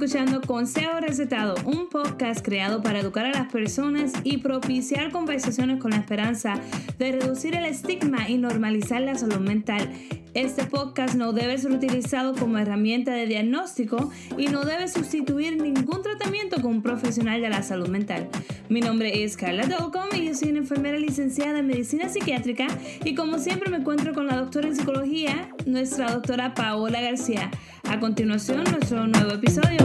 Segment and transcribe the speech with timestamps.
[0.00, 5.90] escuchando Consejo Recetado, un podcast creado para educar a las personas y propiciar conversaciones con
[5.90, 6.54] la esperanza
[6.98, 9.92] de reducir el estigma y normalizar la salud mental.
[10.34, 16.02] Este podcast no debe ser utilizado como herramienta de diagnóstico y no debe sustituir ningún
[16.02, 18.28] tratamiento con un profesional de la salud mental.
[18.68, 22.68] Mi nombre es Carla Dolcom y yo soy una enfermera licenciada en medicina psiquiátrica
[23.04, 27.50] y como siempre me encuentro con la doctora en psicología, nuestra doctora Paola García.
[27.88, 29.78] A continuación, nuestro nuevo episodio.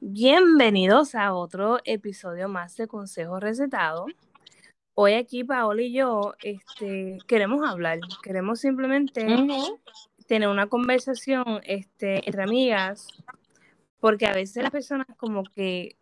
[0.00, 4.06] Bienvenidos a otro episodio más de Consejo Recetado.
[4.94, 9.26] Hoy aquí Paola y yo este, queremos hablar, queremos simplemente
[10.26, 13.08] tener una conversación este, entre amigas,
[14.00, 15.96] porque a veces las personas como que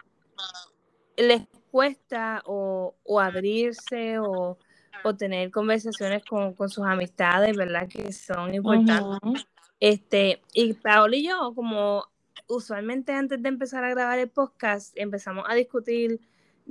[1.17, 4.59] les cuesta o, o abrirse o
[5.05, 7.89] o tener conversaciones con, sus amistades, ¿verdad?
[7.89, 9.47] Que son importantes.
[9.79, 12.05] Este, y Paola y yo, como
[12.49, 16.21] usualmente antes de empezar a grabar el podcast, empezamos a discutir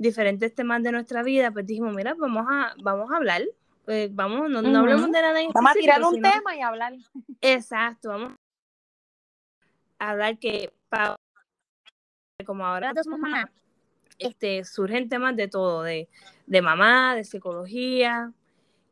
[0.00, 3.42] diferentes temas de nuestra vida, pues dijimos, mira, vamos a, vamos a hablar,
[3.84, 6.94] pues vamos, no, no hablemos de nada en Vamos a tirar un tema y hablar.
[7.42, 8.32] Exacto, vamos
[9.98, 11.16] a hablar que Paola,
[12.46, 12.94] como ahora
[14.18, 16.08] este, surgen temas de todo, de,
[16.46, 18.32] de mamá, de psicología.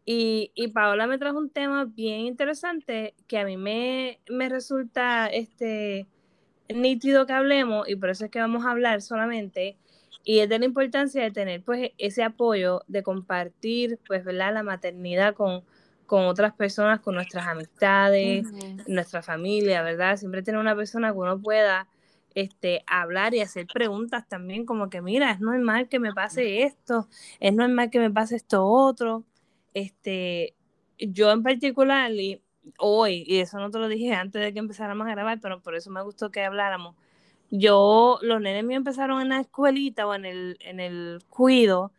[0.04, 5.26] Y, y, Paola me trajo un tema bien interesante que a mí me, me resulta
[5.26, 6.06] este,
[6.68, 9.78] nítido que hablemos y por eso es que vamos a hablar solamente.
[10.28, 14.52] Y es de la importancia de tener pues ese apoyo, de compartir pues, ¿verdad?
[14.52, 15.64] la maternidad con,
[16.04, 18.46] con otras personas, con nuestras amistades,
[18.86, 20.18] nuestra familia, ¿verdad?
[20.18, 21.88] Siempre tener una persona que uno pueda
[22.34, 27.08] este, hablar y hacer preguntas también, como que mira, es normal que me pase esto,
[27.40, 29.24] es normal que me pase esto otro.
[29.72, 30.54] Este,
[30.98, 32.42] yo en particular, y
[32.76, 35.74] hoy, y eso no te lo dije antes de que empezáramos a grabar, pero por
[35.74, 36.96] eso me gustó que habláramos.
[37.50, 41.92] Yo, los nenes míos empezaron en la escuelita o en el, en el cuido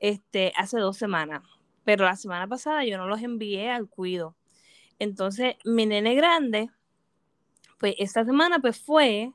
[0.00, 1.42] este, hace dos semanas,
[1.84, 4.34] pero la semana pasada yo no los envié al cuido.
[4.98, 6.70] Entonces, mi nene grande,
[7.78, 9.32] pues esta semana pues fue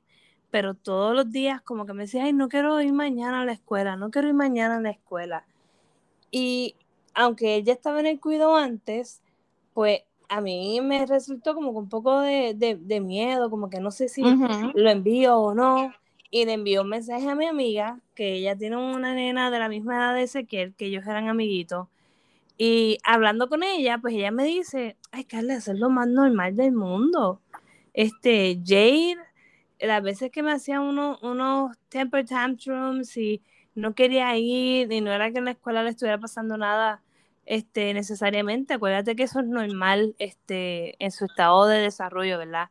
[0.52, 3.54] pero todos los días como que me decía, ay, no quiero ir mañana a la
[3.54, 5.48] escuela, no quiero ir mañana a la escuela.
[6.30, 6.76] Y
[7.14, 9.22] aunque ella estaba en el cuidado antes,
[9.74, 10.02] pues
[10.32, 14.90] a mí me resultó como un poco de, miedo, como que no sé si lo
[14.90, 15.94] envío o no.
[16.30, 19.68] Y le envió un mensaje a mi amiga, que ella tiene una nena de la
[19.68, 21.90] misma edad de Ezequiel, que ellos eran amiguitos.
[22.58, 26.56] Y hablando con ella, pues ella me dice, ay, Carla, eso es lo más normal
[26.56, 27.42] del mundo.
[27.94, 29.18] Este, Jade
[29.82, 33.42] las veces que me hacían unos, unos temper tantrums y
[33.76, 37.02] no quería ir y no era que en la escuela le estuviera pasando nada
[37.52, 42.70] este, necesariamente, acuérdate que eso es normal este, en su estado de desarrollo, ¿verdad?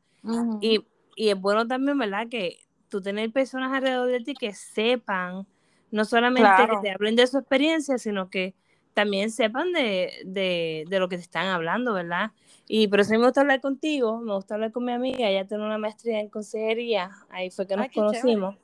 [0.63, 0.83] y,
[1.17, 2.29] y, es bueno también, ¿verdad?
[2.31, 5.47] Que tú tener personas alrededor de ti que sepan,
[5.91, 8.55] no solamente que te hablen de su experiencia, sino que
[8.95, 12.31] también sepan de, de, de, lo que te están hablando, ¿verdad?
[12.67, 15.63] Y por eso me gusta hablar contigo, me gusta hablar con mi amiga, ella tiene
[15.63, 18.57] una maestría en consejería, ahí fue que nos conocimos.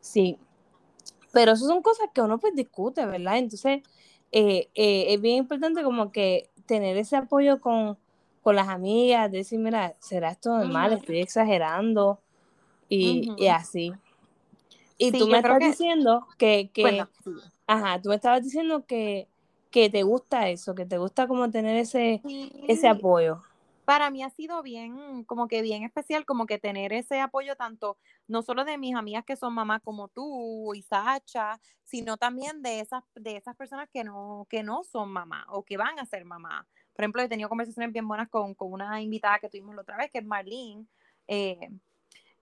[0.00, 0.36] Sí,
[1.32, 3.38] pero eso son cosas que uno pues discute, ¿verdad?
[3.38, 3.82] Entonces,
[4.32, 7.98] eh, eh, es bien importante como que tener ese apoyo con,
[8.42, 10.92] con las amigas, decir, mira, ¿será esto normal?
[10.92, 12.20] Estoy exagerando
[12.88, 13.92] y, y así.
[14.98, 17.04] Y tú me estás diciendo que, que
[17.66, 19.28] ajá, tú me estabas diciendo que,
[19.70, 22.20] que te gusta eso, que te gusta como tener ese,
[22.68, 23.42] ese apoyo
[23.90, 27.98] para mí ha sido bien, como que bien especial, como que tener ese apoyo tanto,
[28.28, 32.78] no solo de mis amigas que son mamás como tú y Sacha, sino también de
[32.78, 36.24] esas, de esas personas que no, que no son mamá o que van a ser
[36.24, 36.68] mamá.
[36.92, 39.96] Por ejemplo, he tenido conversaciones bien buenas con, con una invitada que tuvimos la otra
[39.96, 40.86] vez, que es Marlene,
[41.26, 41.68] eh,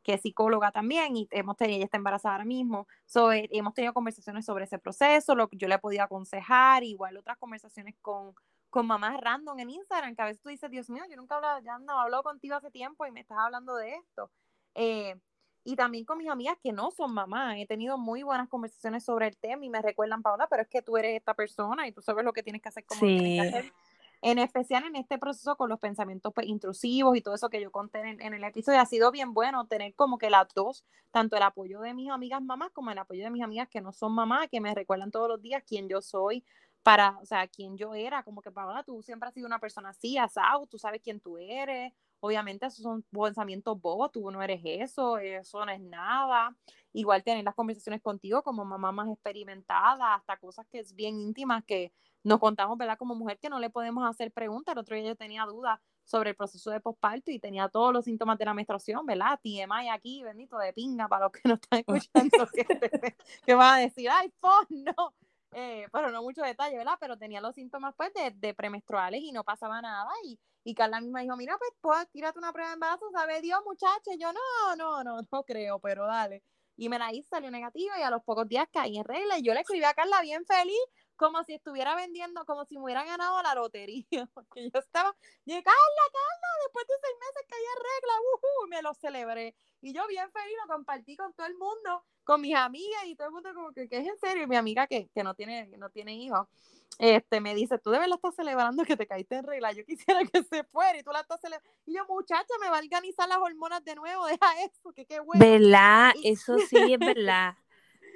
[0.02, 3.72] que es psicóloga también, y hemos tenido, ella está embarazada ahora mismo, so, eh, hemos
[3.72, 7.94] tenido conversaciones sobre ese proceso, lo que yo le he podido aconsejar, igual otras conversaciones
[8.02, 8.34] con,
[8.70, 11.60] con mamás random en Instagram, que a veces tú dices, Dios mío, yo nunca hablado,
[11.60, 14.30] ya no hablo contigo hace tiempo y me estás hablando de esto.
[14.74, 15.16] Eh,
[15.64, 17.56] y también con mis amigas que no son mamás.
[17.58, 20.82] He tenido muy buenas conversaciones sobre el tema y me recuerdan, Paola, pero es que
[20.82, 23.38] tú eres esta persona y tú sabes lo que tienes que hacer como sí.
[24.20, 27.70] En especial en este proceso con los pensamientos pues, intrusivos y todo eso que yo
[27.70, 31.36] conté en, en, el episodio, ha sido bien bueno tener como que las dos, tanto
[31.36, 34.12] el apoyo de mis amigas mamás como el apoyo de mis amigas que no son
[34.12, 36.44] mamás, que me recuerdan todos los días quién yo soy,
[36.82, 39.90] para, o sea, quién yo era, como que Paola, tú siempre has sido una persona
[39.90, 44.60] así, asado, tú sabes quién tú eres, obviamente esos son pensamientos bobos, tú no eres
[44.64, 46.56] eso, eso no es nada,
[46.92, 51.64] igual tener las conversaciones contigo como mamá más experimentada, hasta cosas que es bien íntimas
[51.64, 51.92] que
[52.24, 52.98] nos contamos, ¿verdad?
[52.98, 56.30] Como mujer que no le podemos hacer preguntas, el otro día yo tenía dudas sobre
[56.30, 59.38] el proceso de posparto y tenía todos los síntomas de la menstruación, ¿verdad?
[59.42, 62.48] TMI aquí, bendito de pinga, para los que no están escuchando,
[63.44, 65.14] que, van a decir, ay, pues no,
[65.52, 66.98] eh, pero no mucho detalle, ¿verdad?
[67.00, 71.20] Pero tenía los síntomas pues de, premenstruales y no pasaba nada y, y Carla misma
[71.20, 75.04] dijo, mira, pues, pues tírate una prueba de embarazo, sabe Dios, muchacha, yo no, no,
[75.04, 76.42] no, no creo, pero dale.
[76.76, 79.42] Y me la hice, salió negativa y a los pocos días caí en regla y
[79.42, 80.78] yo le escribí a Carla bien feliz,
[81.16, 84.04] como si estuviera vendiendo, como si me hubiera ganado la lotería,
[84.34, 88.68] porque yo estaba, dije, Carla, Carla, después de seis meses caí en regla, uh, y
[88.70, 89.56] me lo celebré.
[89.80, 93.28] Y yo bien feliz lo compartí con todo el mundo, con mis amigas y todo
[93.28, 95.66] el mundo como que, que es en serio, y mi amiga que, que no tiene,
[95.78, 96.46] no tiene hijos,
[96.98, 100.20] este, me dice, tú de verdad estás celebrando que te caíste en regla, yo quisiera
[100.30, 101.74] que se fuera y tú la estás celebrando.
[101.86, 105.20] Y yo, muchacha, me va a organizar las hormonas de nuevo, deja eso, que qué
[105.20, 105.42] bueno.
[105.42, 106.12] ¿Verdad?
[106.22, 107.54] Eso sí es verdad.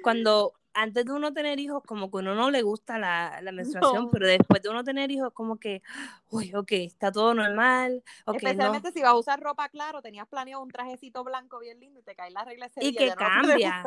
[0.03, 4.09] Cuando antes de uno tener hijos, como que uno no le gusta la, la menstruación,
[4.11, 5.81] pero después de uno tener hijos, como que,
[6.29, 8.03] uy, ok, está todo normal.
[8.33, 12.03] Especialmente si vas a usar ropa claro, tenías planeado un trajecito blanco bien lindo y
[12.03, 13.83] te cae la regla ese y que cambia.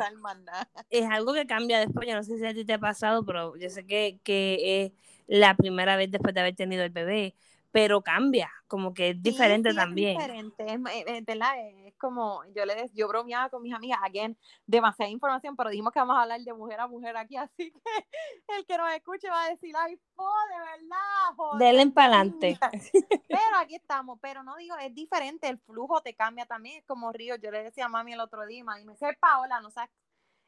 [0.89, 3.55] es algo que cambia después, yo no sé si a ti te ha pasado, pero
[3.57, 4.91] yo sé que, que es
[5.27, 7.35] la primera vez después de haber tenido el bebé
[7.71, 10.19] pero cambia, como que es diferente también.
[10.19, 11.51] Es diferente, es, ¿verdad?
[11.85, 15.99] es, como, yo le yo bromeaba con mis amigas, again, demasiada información, pero dijimos que
[15.99, 19.45] vamos a hablar de mujer a mujer aquí, así que el que nos escuche va
[19.45, 21.59] a decir, ay, de verdad, joder.
[21.59, 22.59] Denle para adelante.
[23.27, 27.11] Pero aquí estamos, pero no digo, es diferente, el flujo te cambia también, es como
[27.11, 29.89] río, yo le decía a mami el otro día, y me dice, Paola, no sabes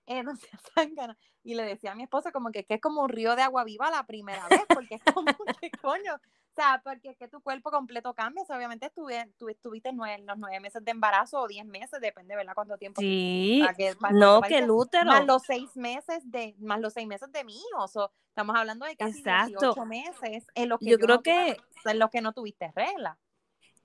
[0.09, 0.47] eh, no se.
[1.41, 3.63] Y le decía a mi esposa como que, que, es como un río de agua
[3.63, 5.25] viva la primera vez, porque es como
[5.61, 6.19] que coño,
[6.51, 10.37] o sea, porque es que tu cuerpo completo cambia, obviamente estuve, tú estuviste nueve, los
[10.37, 12.53] nueve meses de embarazo o diez meses, depende, ¿verdad?
[12.53, 13.01] Cuánto tiempo.
[13.01, 13.63] Sí,
[14.11, 15.05] no, que el útero.
[15.05, 18.85] Más los seis meses de, más los seis meses de mí, o sea, estamos hablando
[18.85, 19.85] de casi Exacto.
[19.85, 23.17] meses en los que yo, creo que en los que no tuviste regla.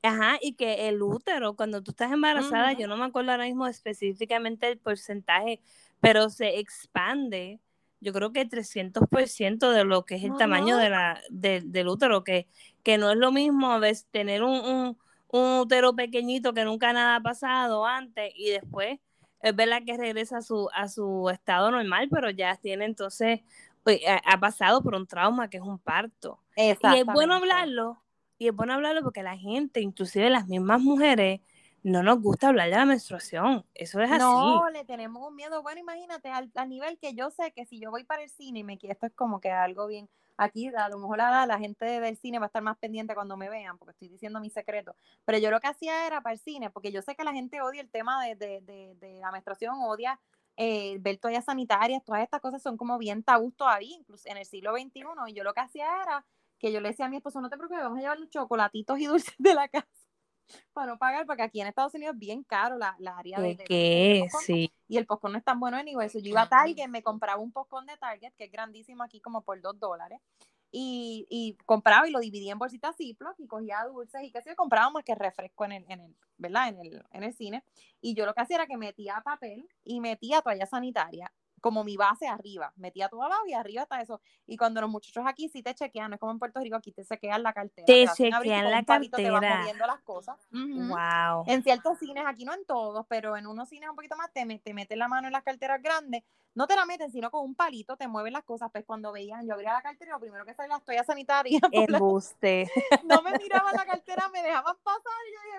[0.02, 3.67] Ajá, y que el útero, cuando tú estás embarazada, yo no me acuerdo ahora mismo
[3.67, 5.60] específicamente el porcentaje,
[6.00, 7.58] pero se expande,
[8.05, 12.47] yo creo que 300% de lo que es el tamaño de la, del útero, que,
[12.83, 14.97] que no es lo mismo ves, tener un,
[15.31, 19.01] un, útero pequeñito que nunca nada ha pasado antes y después
[19.41, 23.41] es verdad que regresa a su, a su estado normal, pero ya tiene entonces,
[23.83, 26.39] pues, ha, pasado por un trauma que es un parto.
[26.56, 27.99] Y es bueno hablarlo,
[28.39, 31.41] y es bueno hablarlo porque la gente, inclusive las mismas mujeres,
[31.84, 33.64] no nos gusta hablar de la menstruación.
[33.75, 34.19] Eso es así.
[34.19, 35.62] No, le tenemos un miedo.
[35.62, 38.64] Bueno, imagínate, al, nivel que yo sé que si yo voy para el cine y
[38.64, 40.08] me esto es como que algo bien.
[40.38, 43.36] Aquí a lo mejor la, la gente del cine va a estar más pendiente cuando
[43.36, 44.96] me vean, porque estoy diciendo mi secreto.
[45.26, 47.60] Pero yo lo que hacía era para el cine, porque yo sé que la gente
[47.60, 48.62] odia el tema de, de,
[48.98, 50.19] de, la menstruación, odia
[50.56, 54.46] eh, ver toallas sanitarias, todas estas cosas son como bien tabú todavía, incluso en el
[54.46, 55.04] siglo XXI.
[55.28, 56.25] Y yo lo que hacía era
[56.58, 58.98] que yo le decía a mi esposo, no te preocupes, vamos a llevar los chocolatitos
[58.98, 60.04] y dulces de la casa
[60.73, 63.56] para no pagar, porque aquí en Estados Unidos es bien caro la, la área de,
[63.56, 64.73] de, sí.
[64.88, 66.19] Y el postcón no es tan bueno en eso.
[66.19, 69.43] Yo iba a Target, me compraba un postcón de Target, que es grandísimo aquí como
[69.43, 70.20] por dos dólares.
[70.76, 74.56] Y, y, compraba y lo dividía en bolsitas Ziploc y cogía dulces y que se
[74.56, 76.69] compraba más que refresco en el, en el, ¿verdad?
[76.69, 77.62] En el, en el cine.
[78.00, 81.32] Y yo lo que hacía era que metía papel y metía toalla sanitaria
[81.65, 82.75] como mi base arriba.
[82.77, 84.21] Metía todo abajo y arriba está eso.
[84.47, 86.93] Y cuando los muchachos aquí sí te chequean, no es como en Puerto Rico, aquí
[86.93, 87.87] te chequean la cartera.
[87.87, 89.17] Te, chequean la cartera.
[89.17, 90.37] Te van moviendo las cosas.
[90.51, 91.44] Wow.
[91.47, 94.44] En ciertos cines, aquí no en todos, pero en unos cines un poquito más, te,
[94.59, 96.23] te meten la mano en las carteras grandes.
[96.53, 98.69] No te la meten, sino con un palito te mueven las cosas.
[98.71, 101.63] Pues cuando veían, yo abría la cartera, lo primero que sale las toallas sanitarias.
[101.73, 102.71] Embuste.
[103.09, 105.59] no me miraban la cartera, me dejaban pasar y yo dije,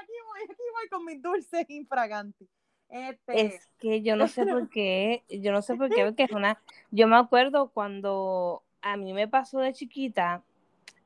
[0.00, 2.48] aquí voy, aquí voy con mis dulces infragantes.
[2.90, 3.46] Este...
[3.46, 6.60] Es que yo no sé por qué, yo no sé por qué, porque es una,
[6.90, 10.42] yo me acuerdo cuando a mí me pasó de chiquita,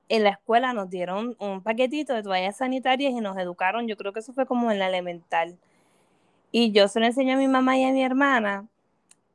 [0.08, 4.12] en la escuela nos dieron un paquetito de toallas sanitarias y nos educaron, yo creo
[4.12, 5.58] que eso fue como en la elemental.
[6.52, 8.68] Y yo se lo enseñé a mi mamá y a mi hermana,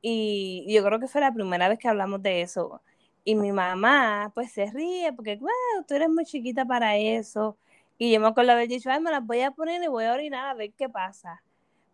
[0.01, 2.81] y yo creo que fue la primera vez que hablamos de eso.
[3.23, 5.49] Y mi mamá, pues se ríe, porque, wow,
[5.87, 7.57] tú eres muy chiquita para eso.
[7.97, 10.13] Y yo me acuerdo haber dicho, ay, me las voy a poner y voy a
[10.13, 11.43] orinar a ver qué pasa.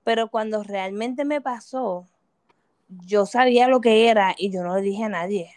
[0.06, 2.06] Pero cuando realmente me pasó,
[2.88, 5.52] yo sabía lo que era y yo no le dije a nadie.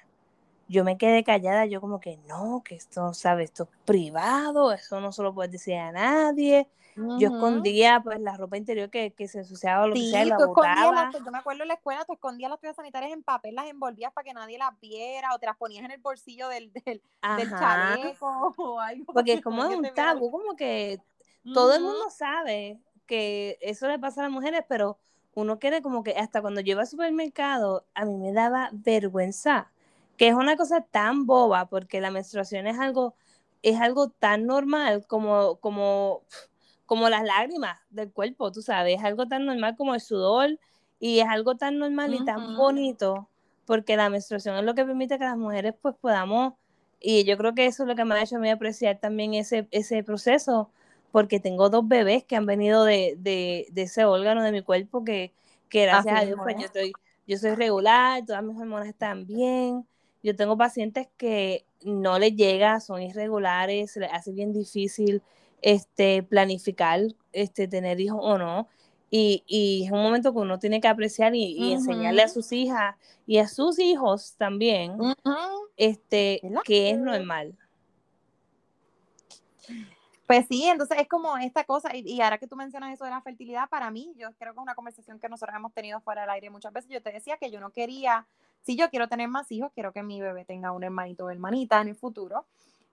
[0.69, 3.50] Yo me quedé callada, yo como que no, que esto, ¿sabes?
[3.50, 6.67] Esto es privado, eso no se lo puedes decir a nadie.
[7.19, 10.38] Yo escondía pues la ropa interior que, que se ensuciaba lo que sea y la
[10.38, 11.11] botaba.
[11.12, 14.12] yo me acuerdo en la escuela, tú escondías las toallas sanitarias en papel, las envolvías
[14.12, 17.02] para que nadie las viera o te las ponías en el bolsillo del, del,
[17.37, 19.12] del chaleco o algo.
[19.12, 21.00] Porque es como un tabú, como que
[21.55, 24.99] todo el mundo sabe que eso le pasa a las mujeres, pero
[25.35, 29.73] uno quiere como que hasta cuando yo iba al supermercado, a mí me daba vergüenza,
[30.17, 33.17] que es una cosa tan boba, porque la menstruación es algo
[33.62, 36.23] es algo tan normal como, como,
[36.87, 40.59] como las lágrimas del cuerpo, tú sabes, es algo tan normal como el sudor
[41.00, 43.29] y es algo tan normal y tan bonito
[43.67, 46.55] porque la menstruación es lo que permite que las mujeres pues podamos,
[47.00, 49.35] y yo creo que eso es lo que me ha hecho a mí apreciar también
[49.35, 50.71] ese, ese proceso,
[51.12, 55.05] porque tengo dos bebés que han venido de, de, de ese órgano de mi cuerpo
[55.05, 55.33] que,
[55.69, 56.93] que gracias a Dios pues yo estoy,
[57.27, 59.87] yo soy regular, todas mis hormonas están bien,
[60.23, 65.23] yo tengo pacientes que no les llega, son irregulares, se les hace bien difícil
[65.62, 67.00] este, planificar
[67.33, 68.69] este, tener hijos o no.
[69.11, 72.95] Y, y, es un momento que uno tiene que apreciar y, enseñarle a sus hijas
[73.27, 74.99] y a sus hijos también
[75.79, 77.57] este, que es normal.
[80.28, 83.23] Pues sí, entonces es como esta cosa, y, ahora que tú mencionas eso de la
[83.23, 86.30] fertilidad, para mí, yo creo que es una conversación que nosotros hemos tenido fuera del
[86.32, 86.90] aire muchas veces.
[86.90, 88.26] Yo te decía que yo no quería,
[88.61, 91.80] si yo quiero tener más hijos, quiero que mi bebé tenga un hermanito o hermanita
[91.80, 92.44] en el futuro.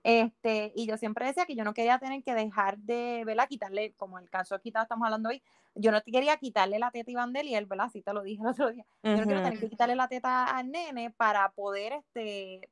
[0.02, 3.48] Este, y yo siempre decía que yo no quería tener que dejar de, ¿verdad?
[3.48, 5.42] Quitarle, como el caso aquí estamos hablando hoy,
[5.74, 7.88] yo no quería quitarle la teta a Iván y él, ¿verdad?
[7.88, 8.86] Así te lo dije el otro día.
[9.02, 12.70] Yo no quiero tener que quitarle la teta al nene para poder, este,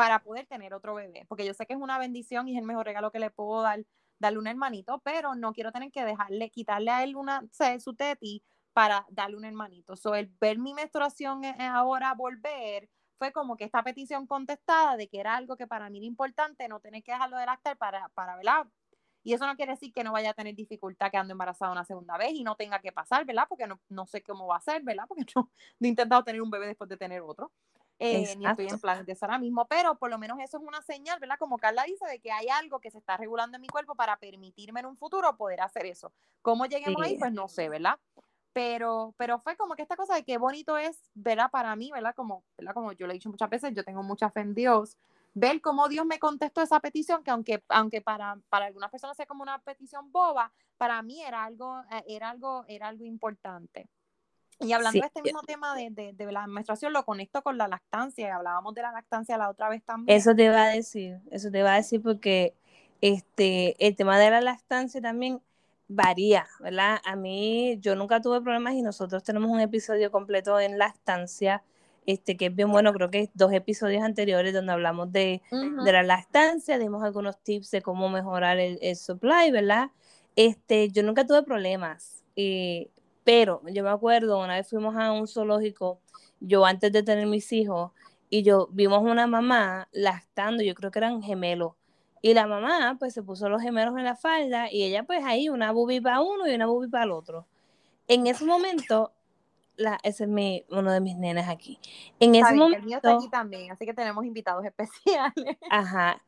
[0.00, 2.64] para poder tener otro bebé, porque yo sé que es una bendición y es el
[2.64, 3.84] mejor regalo que le puedo dar,
[4.18, 7.46] darle un hermanito, pero no quiero tener que dejarle, quitarle a él una,
[7.78, 8.42] su teti
[8.72, 9.96] para darle un hermanito.
[9.96, 12.88] So, el ver mi menstruación eh, ahora volver,
[13.18, 16.66] fue como que esta petición contestada de que era algo que para mí era importante,
[16.66, 18.66] no tener que dejarlo de lactar para, para ¿verdad?
[19.22, 22.16] Y eso no quiere decir que no vaya a tener dificultad quedando embarazada una segunda
[22.16, 23.44] vez y no tenga que pasar, ¿verdad?
[23.50, 25.04] Porque no, no sé cómo va a ser, ¿verdad?
[25.06, 27.52] Porque no, he intentado tener un bebé después de tener otro.
[28.02, 30.62] Eh, ni estoy en planes de eso ahora mismo, pero por lo menos eso es
[30.62, 31.36] una señal, ¿verdad?
[31.38, 34.16] Como Carla dice, de que hay algo que se está regulando en mi cuerpo para
[34.16, 36.10] permitirme en un futuro poder hacer eso.
[36.40, 37.18] ¿Cómo lleguemos ahí?
[37.18, 37.98] Pues no sé, ¿verdad?
[38.52, 41.50] pero, pero fue como que esta cosa de qué bonito es, ¿verdad?
[41.50, 42.14] Para mí, ¿verdad?
[42.14, 42.74] Como, ¿verdad?
[42.74, 44.96] Como yo le he dicho muchas veces, yo tengo mucha fe en Dios,
[45.34, 49.26] ver cómo Dios me contestó esa petición, que aunque, aunque para, para algunas personas sea
[49.26, 53.88] como una petición boba, para mí era algo, eh, era algo, era algo importante.
[54.60, 57.66] Y hablando de este mismo tema de, de, de, la menstruación, lo conecto con la
[57.66, 60.16] lactancia, hablábamos de la lactancia la otra vez también.
[60.16, 62.54] Eso te iba a decir, eso te iba a decir porque
[63.00, 65.40] este, el tema de la lactancia también
[65.88, 66.98] varía, ¿verdad?
[67.04, 71.64] A mí yo nunca tuve problemas y nosotros tenemos un episodio completo en lactancia,
[72.06, 75.92] este que es bien bueno, creo que es dos episodios anteriores donde hablamos de, de
[75.92, 79.90] la lactancia, dimos algunos tips de cómo mejorar el, supply, ¿verdad?
[80.36, 82.88] Este, yo nunca tuve problemas, eh,
[83.30, 86.00] pero yo me acuerdo, una vez fuimos a un zoológico,
[86.40, 87.92] yo antes de tener mis hijos,
[88.28, 91.74] y yo vimos una mamá lactando, yo creo que eran gemelos,
[92.22, 95.48] y la mamá, pues se puso los gemelos en la falda y ella, pues ahí,
[95.48, 97.46] una bubi para uno y una bubi para el otro.
[98.08, 99.12] En ese momento,
[99.76, 101.78] la, ese es mi, uno de mis nenes aquí.
[102.18, 102.78] En ese momento.
[102.78, 105.56] El mío está aquí también, así que tenemos invitados especiales.
[105.70, 106.20] Ajá.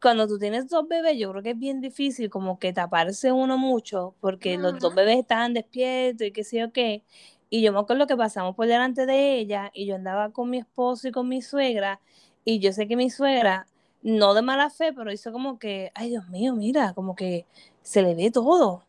[0.00, 3.58] Cuando tú tienes dos bebés, yo creo que es bien difícil como que taparse uno
[3.58, 7.02] mucho, porque los dos bebés estaban despiertos y qué sé yo qué.
[7.50, 10.58] Y yo me acuerdo que pasamos por delante de ella y yo andaba con mi
[10.58, 12.00] esposo y con mi suegra.
[12.44, 13.66] Y yo sé que mi suegra
[14.02, 17.46] no de mala fe, pero hizo como que, ay Dios mío, mira, como que
[17.82, 18.84] se le ve todo.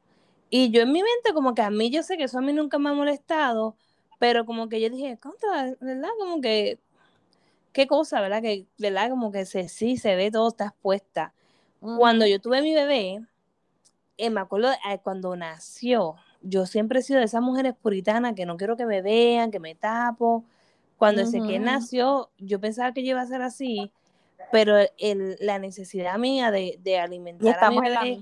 [0.49, 2.53] Y yo en mi mente, como que a mí yo sé que eso a mí
[2.53, 3.75] nunca me ha molestado,
[4.19, 6.09] pero como que yo dije, contra, ¿verdad?
[6.19, 6.79] Como que,
[7.71, 8.41] qué cosa, ¿verdad?
[8.41, 9.09] Que, ¿verdad?
[9.09, 11.33] Como que se, sí, se ve todo, está expuesta.
[11.79, 13.21] Cuando yo tuve mi bebé,
[14.17, 18.45] eh, me acuerdo eh, cuando nació, yo siempre he sido de esas mujeres puritanas que
[18.45, 20.43] no quiero que me vean, que me tapo.
[20.97, 23.93] Cuando ese que nació, yo pensaba que yo iba a ser así,
[24.51, 28.19] pero el, la necesidad mía de, de alimentar a mi bebé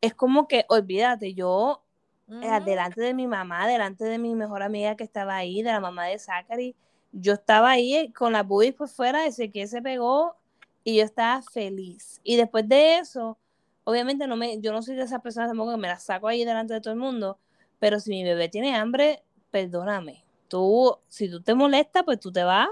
[0.00, 1.82] es como que, olvídate, yo
[2.28, 5.80] eh, delante de mi mamá, delante de mi mejor amiga que estaba ahí, de la
[5.80, 6.76] mamá de Zachary,
[7.20, 10.36] yo estaba ahí eh, con la boobies por fuera, ese que se pegó
[10.84, 12.20] y yo estaba feliz.
[12.24, 13.38] Y después de eso,
[13.84, 16.44] obviamente no me, yo no soy de esas personas tampoco que me las saco ahí
[16.44, 17.38] delante de todo el mundo,
[17.78, 20.24] pero si mi bebé tiene hambre, perdóname.
[20.48, 22.68] Tú, si tú te molestas, pues tú te vas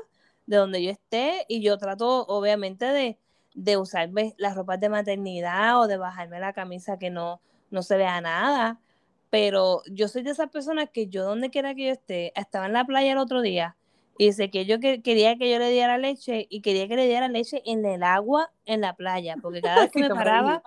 [0.47, 3.19] de donde yo esté y yo trato obviamente de,
[3.55, 7.97] de usar las ropas de maternidad o de bajarme la camisa que no, no se
[7.97, 8.81] vea nada,
[9.31, 12.73] pero yo soy de esas personas que yo donde quiera que yo esté, estaba en
[12.73, 13.77] la playa el otro día
[14.19, 17.29] y sé que yo quería que yo le diera leche y quería que le diera
[17.29, 20.63] leche en el agua en la playa, porque cada vez que me paraba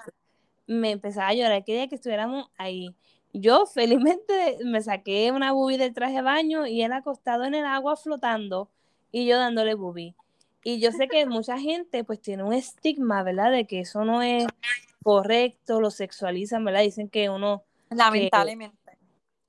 [0.68, 2.96] me empezaba a llorar, quería que estuviéramos ahí.
[3.34, 7.66] Yo felizmente me saqué una bubi del traje de baño y él acostado en el
[7.66, 8.70] agua flotando
[9.12, 10.16] y yo dándole bubi.
[10.64, 13.52] Y yo sé que mucha gente pues tiene un estigma, ¿verdad?
[13.52, 14.46] De que eso no es
[15.04, 16.82] correcto, lo sexualizan, ¿verdad?
[16.82, 17.64] Dicen que uno...
[17.90, 18.78] Lamentablemente.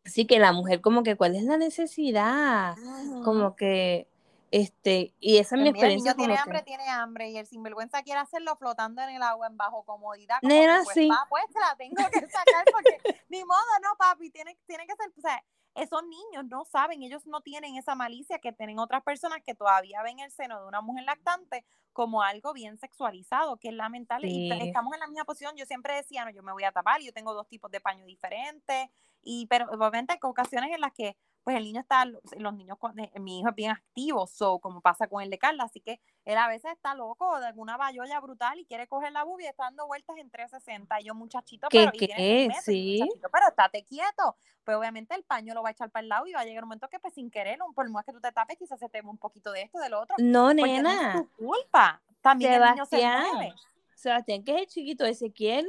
[0.04, 2.76] Sí, que la mujer como que, ¿cuál es la necesidad?
[3.24, 4.08] Como que...
[4.52, 7.30] Este, y esa es mi Pues el experiencia niño tiene como hambre, que- tiene hambre
[7.30, 10.38] y el sinvergüenza quiere hacerlo flotando en el agua en bajo comodidad.
[10.40, 11.06] como Nena, pues, sí.
[11.08, 14.96] pa, pues te la tengo que sacar porque ni modo, no, papi, tiene, tiene que
[14.96, 15.44] ser, o sea,
[15.76, 20.02] esos niños no saben, ellos no tienen esa malicia que tienen otras personas que todavía
[20.02, 24.26] ven el seno de una mujer lactante como algo bien sexualizado, que es lamentable.
[24.26, 25.54] Y estamos en la misma posición.
[25.56, 28.04] Yo siempre decía, no, yo me voy a tapar, yo tengo dos tipos de paño
[28.04, 28.88] diferentes,
[29.22, 33.18] y pero obviamente hay ocasiones en las que pues el niño está, los niños, eh,
[33.18, 36.36] mi hijo es bien activo, so, como pasa con el de Carla, así que él
[36.36, 39.64] a veces está loco de alguna bayolla brutal y quiere coger la bubi y está
[39.64, 41.00] dando vueltas en 360.
[41.00, 42.46] Y yo, muchachito, ¿Qué, pero, y qué?
[42.48, 42.98] meses, Sí.
[43.00, 44.36] muchachito, pero estate quieto.
[44.64, 46.62] Pues obviamente el paño lo va a echar para el lado y va a llegar
[46.64, 49.00] un momento que pues sin querer, por más que tú te tapes, quizás se te
[49.00, 50.16] un poquito de esto, de lo otro.
[50.18, 51.12] No, Porque no es nena.
[51.14, 52.02] tu culpa.
[52.20, 53.26] También el niño se Sebastián.
[53.34, 53.54] mueve.
[53.94, 55.66] Sebastián, que es el chiquito, Ezequiel,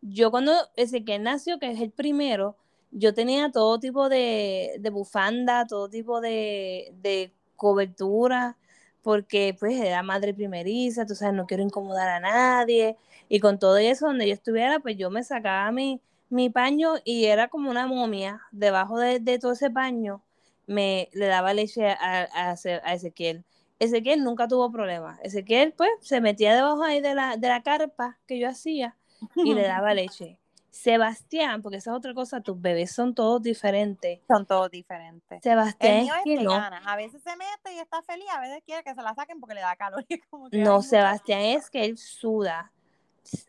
[0.00, 2.56] yo cuando Ezequiel nació, que es el primero,
[2.90, 8.56] yo tenía todo tipo de, de bufanda, todo tipo de, de cobertura,
[9.02, 12.96] porque pues era madre primeriza, tú sabes, no quiero incomodar a nadie,
[13.28, 17.26] y con todo eso, donde yo estuviera, pues yo me sacaba mi, mi paño y
[17.26, 20.22] era como una momia, debajo de, de todo ese paño,
[20.66, 23.44] me le daba leche a, a, a Ezequiel.
[23.78, 25.18] Ezequiel nunca tuvo problemas.
[25.22, 28.96] Ezequiel, pues, se metía debajo ahí de la, de la carpa que yo hacía
[29.42, 30.39] y le daba leche.
[30.70, 34.20] Sebastián, porque esa es otra cosa, tus bebés son todos diferentes.
[34.28, 35.40] Son todos diferentes.
[35.42, 36.52] Sebastián El mío es es que que no.
[36.54, 39.54] A veces se mete y está feliz, a veces quiere que se la saquen porque
[39.54, 40.04] le da calor.
[40.08, 40.82] y como que, ay, No.
[40.82, 42.72] Sebastián es que él suda,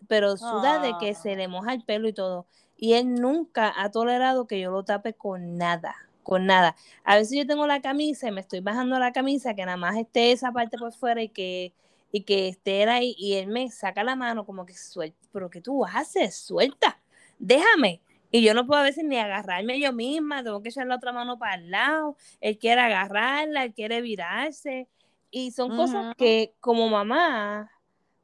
[0.07, 1.15] pero suda de que Ah.
[1.15, 2.45] se le moja el pelo y todo.
[2.77, 6.75] Y él nunca ha tolerado que yo lo tape con nada, con nada.
[7.03, 9.95] A veces yo tengo la camisa y me estoy bajando la camisa, que nada más
[9.97, 11.73] esté esa parte por fuera y que,
[12.11, 15.61] y que esté ahí, y él me saca la mano como que suelta, pero ¿qué
[15.61, 16.35] tú haces?
[16.35, 16.99] Suelta,
[17.41, 18.01] déjame.
[18.33, 21.11] Y yo no puedo a veces ni agarrarme yo misma, tengo que echar la otra
[21.11, 24.87] mano para el lado, él quiere agarrarla, él quiere virarse.
[25.31, 27.69] Y son cosas que como mamá,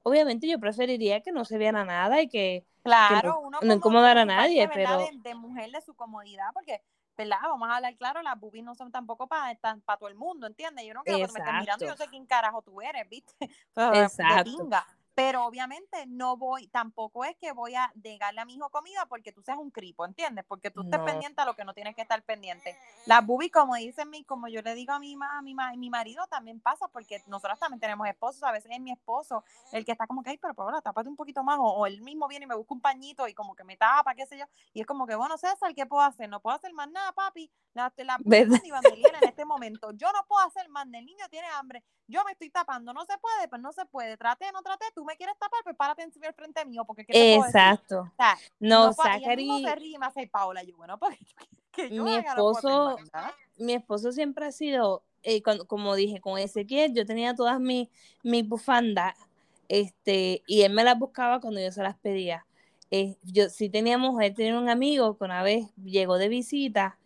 [0.04, 3.74] obviamente yo preferiría que no se viera nada y que, Claro, no- uno no como
[3.74, 6.82] incomodar de a nadie, pero- De, de mujer de su comodidad, porque,
[7.18, 7.40] ¿verdad?
[7.44, 10.86] Vamos a hablar claro, las boobies no son tampoco para todo el mundo, ¿entiendes?
[10.86, 13.34] Yo no quiero que me estés mirando, yo sé quién carajo tú eres, ¿viste?
[13.74, 14.52] Pero de Exacto.
[15.18, 19.34] Pero obviamente no voy, tampoco es que voy a negarle a mi hijo comida porque
[19.34, 20.46] tú seas un cripo, ¿entiendes?
[20.48, 21.06] Porque tú estés No.
[21.06, 22.78] pendiente a lo que no tienes que estar pendiente.
[23.08, 25.74] Las boobies, como dicen mi, como yo le digo a mi, ma- a mi, ma-
[25.76, 29.86] mi marido, también pasa porque nosotros también tenemos esposos, a veces es mi esposo el
[29.86, 32.28] que está como que, ay, pero Paola, tápate un poquito más, o, o él mismo
[32.28, 34.82] viene y me busca un pañito y como que me tapa, qué sé yo, y
[34.82, 36.30] es como que, bueno, César, ¿qué puedo hacer?
[36.30, 38.62] No puedo hacer más nada, papi, la, la ¿Verdad?
[38.62, 42.24] ni bandeliera en este momento, yo no puedo hacer más, el niño tiene hambre, yo
[42.26, 45.16] me estoy tapando, no se puede, pues no se puede, trate, no trate, tú me
[45.18, 47.60] quieres tapar, pues párate encima del frente mío, porque ¿qué te puedo decir?
[47.62, 48.00] Exacto.
[48.02, 51.18] O sea, No, mismo Zachary, se me hace Paola, yo, bueno, porque
[51.72, 52.98] que yo Mi no esposo-
[53.58, 57.90] mi esposo siempre ha sido, eh, cuando- como dije, con Ezequiel, yo tenía todas mis,
[58.24, 59.16] mis bufandas,
[59.70, 62.46] este, y él me las buscaba cuando yo se las pedía.
[62.92, 66.98] Eh, yo sí teníamos, él tenía un amigo que una vez llegó de visita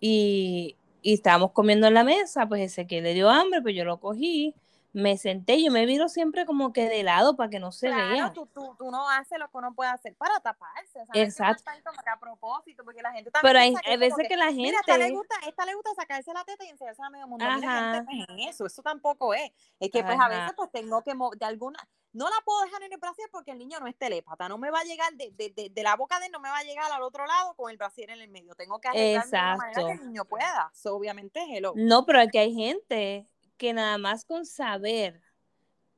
[0.00, 3.98] y, y estábamos comiendo en la mesa, pues Ezequiel le dio hambre, pues yo lo
[3.98, 4.54] cogí,
[4.94, 8.10] me senté, yo me viro siempre como que de lado para que no se Claro,
[8.10, 8.32] vea.
[8.32, 11.00] tú, tú, tú no haces lo que uno puede hacer para taparse.
[11.02, 11.64] O sea, Exacto.
[11.84, 14.80] como que a propósito, porque la gente también Pero hay, veces que la Mira, a
[14.80, 17.44] esta le gente, gusta, esta le gusta sacarse la teta y enseñarse a medio mundo.
[17.56, 18.04] Mira, Ajá.
[18.06, 19.50] gente, eso, eso tampoco es.
[19.80, 21.78] Es que pues a veces pues tengo que de alguna,
[22.12, 24.70] no la puedo dejar en el brasier porque el niño no es telépata, no me
[24.70, 26.62] va a llegar de, de, de, de la boca de él, no me va a
[26.62, 28.54] llegar al otro lado con el brasier en el medio.
[28.54, 30.70] Tengo que arreglarme de manera que el niño pueda.
[30.72, 31.72] So, obviamente, hello.
[31.74, 35.20] No, pero aquí hay gente que nada más con saber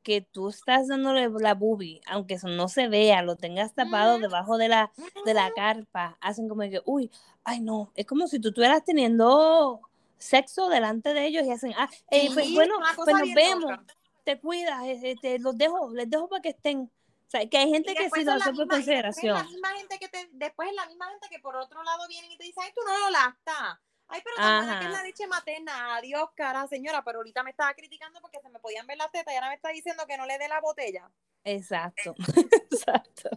[0.06, 4.56] que tú estás dándole la boobie, aunque eso no se vea, lo tengas tapado debajo
[4.56, 4.92] de la,
[5.24, 7.10] de la carpa, hacen como que, uy,
[7.42, 9.80] ay no, es como si tú estuvieras teniendo
[10.16, 13.84] sexo delante de ellos y hacen, ah, eh, pues, bueno, pues nos vemos, loca.
[14.22, 16.82] te cuidas, eh, eh, te los dejo, les dejo para que estén.
[16.82, 19.34] O sea, que hay gente que sí lo hace por es consideración.
[19.34, 22.30] la misma gente que te, después es la misma gente que por otro lado vienen
[22.30, 23.80] y te dicen, ay, tú no lo lactas.
[24.08, 25.96] Ay, pero tan que es la leche materna.
[25.96, 27.02] Adiós, cara, señora.
[27.04, 29.56] Pero ahorita me estaba criticando porque se me podían ver las tetas y ahora me
[29.56, 31.10] está diciendo que no le dé la botella.
[31.44, 32.14] Exacto,
[32.70, 33.30] exacto.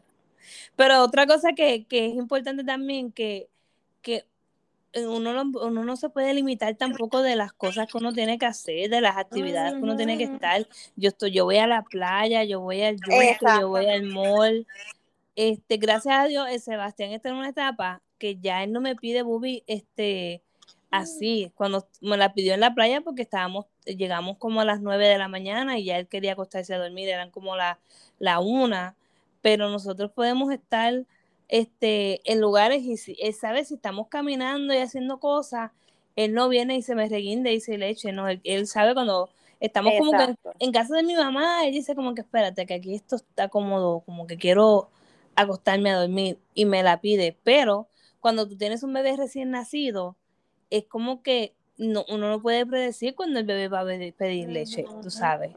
[0.75, 3.49] Pero otra cosa que, que es importante también, que,
[4.01, 4.25] que
[4.95, 8.45] uno, no- uno no se puede limitar tampoco de las cosas que uno tiene que
[8.47, 10.67] hacer, de las actividades que uno tiene que estar.
[10.95, 14.65] Yo estoy, yo voy a la playa, yo voy al yunque, yo voy al mall.
[15.35, 18.95] Este, gracias a Dios, el Sebastián está en una etapa que ya él no me
[18.95, 20.41] pide bubi, este,
[20.91, 25.07] así, cuando me la pidió en la playa porque estábamos, llegamos como a las 9
[25.07, 27.79] de la mañana y ya él quería acostarse a dormir, eran como la,
[28.17, 28.95] la una,
[29.41, 31.05] pero nosotros podemos estar
[31.47, 35.71] este, en lugares y si, él sabe si estamos caminando y haciendo cosas,
[36.15, 39.29] él no viene y se me reguinde y se leche, no, él, él sabe cuando
[39.59, 42.95] estamos como que en casa de mi mamá, ella dice como que espérate, que aquí
[42.95, 44.89] esto está cómodo, como que quiero
[45.35, 47.87] acostarme a dormir y me la pide, pero
[48.19, 50.17] cuando tú tienes un bebé recién nacido,
[50.69, 54.85] es como que no, uno no puede predecir cuando el bebé va a pedir leche,
[55.01, 55.51] tú sabes.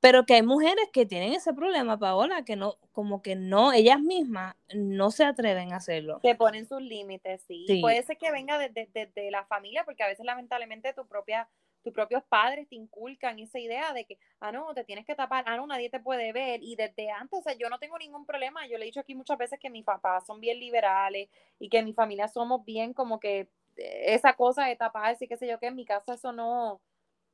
[0.00, 4.00] Pero que hay mujeres que tienen ese problema, Paola, que no, como que no, ellas
[4.00, 6.20] mismas no se atreven a hacerlo.
[6.22, 7.66] Que ponen sus límites, sí.
[7.82, 11.48] Puede ser que venga desde de, la familia, porque a veces lamentablemente tu propia
[11.82, 15.44] tus propios padres te inculcan esa idea de que, ah, no, te tienes que tapar,
[15.46, 16.62] ah, no, nadie te puede ver.
[16.62, 18.66] Y desde antes, o sea, yo no tengo ningún problema.
[18.66, 21.82] Yo le he dicho aquí muchas veces que mis papás son bien liberales y que
[21.82, 23.48] mi familia somos bien como que
[23.80, 26.80] esa cosa de taparse y qué sé yo, que en mi casa eso no,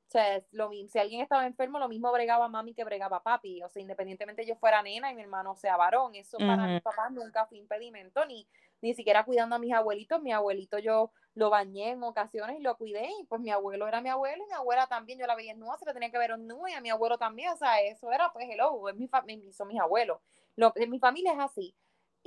[0.07, 3.63] o sea, lo, si alguien estaba enfermo, lo mismo bregaba mami que bregaba papi.
[3.65, 7.11] O sea, independientemente yo fuera nena y mi hermano sea varón, eso para mis papás
[7.11, 8.47] nunca fue impedimento, ni,
[8.83, 10.23] ni siquiera cuidando a mis abuelitos.
[10.23, 14.01] Mi abuelito yo lo bañé en ocasiones y lo cuidé, y pues mi abuelo era
[14.01, 16.19] mi abuelo y mi abuela también, yo la veía en nua, se la tenía que
[16.19, 18.95] ver en nua y a mi abuelo también, o sea, eso era pues hello, es
[18.95, 19.09] mi
[19.53, 20.21] son mis abuelos.
[20.55, 21.75] Lo, mi familia es así.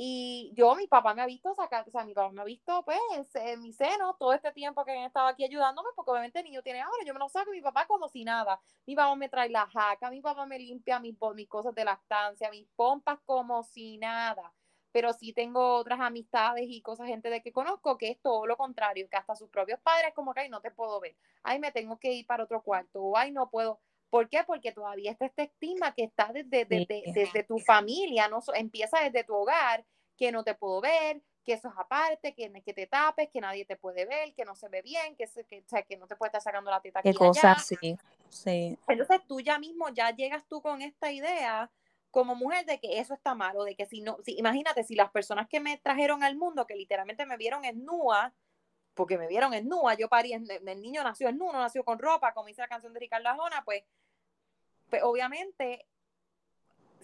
[0.01, 2.85] Y yo, mi papá me ha visto sacar, o sea, mi papá me ha visto,
[2.85, 2.97] pues,
[3.35, 6.61] en mi seno todo este tiempo que han estado aquí ayudándome, porque obviamente el niño
[6.63, 8.61] tiene ahora, yo me lo saco, mi papá como si nada.
[8.85, 12.49] Mi papá me trae la jaca, mi papá me limpia mis, mis cosas de lactancia,
[12.49, 14.53] mis pompas como si nada.
[14.93, 18.55] Pero sí tengo otras amistades y cosas, gente de que conozco, que es todo lo
[18.55, 21.73] contrario, que hasta sus propios padres como que, ay, no te puedo ver, ay, me
[21.73, 23.81] tengo que ir para otro cuarto, o ay, no puedo.
[24.09, 24.43] ¿Por qué?
[24.45, 29.35] Porque todavía está este estigma que está desde, desde, tu familia, no empieza desde tu
[29.35, 29.85] hogar,
[30.17, 33.65] que no te puedo ver, que eso es aparte, que, que te tapes, que nadie
[33.65, 36.41] te puede ver, que no se ve bien, que, que, que no te puede estar
[36.41, 37.01] sacando la teta.
[37.01, 37.97] Qué cosas, sí,
[38.29, 38.77] sí.
[38.87, 41.71] Entonces tú ya mismo, ya llegas tú con esta idea
[42.11, 45.11] como mujer de que eso está malo, de que si no, si, imagínate, si las
[45.11, 48.33] personas que me trajeron al mundo, que literalmente me vieron en nua,
[48.99, 51.99] porque me vieron en nua, yo parí, el niño nació en nua, no nació con
[51.99, 53.85] ropa, como dice la canción de Ricardo Arjona, pues,
[54.89, 55.85] pues obviamente,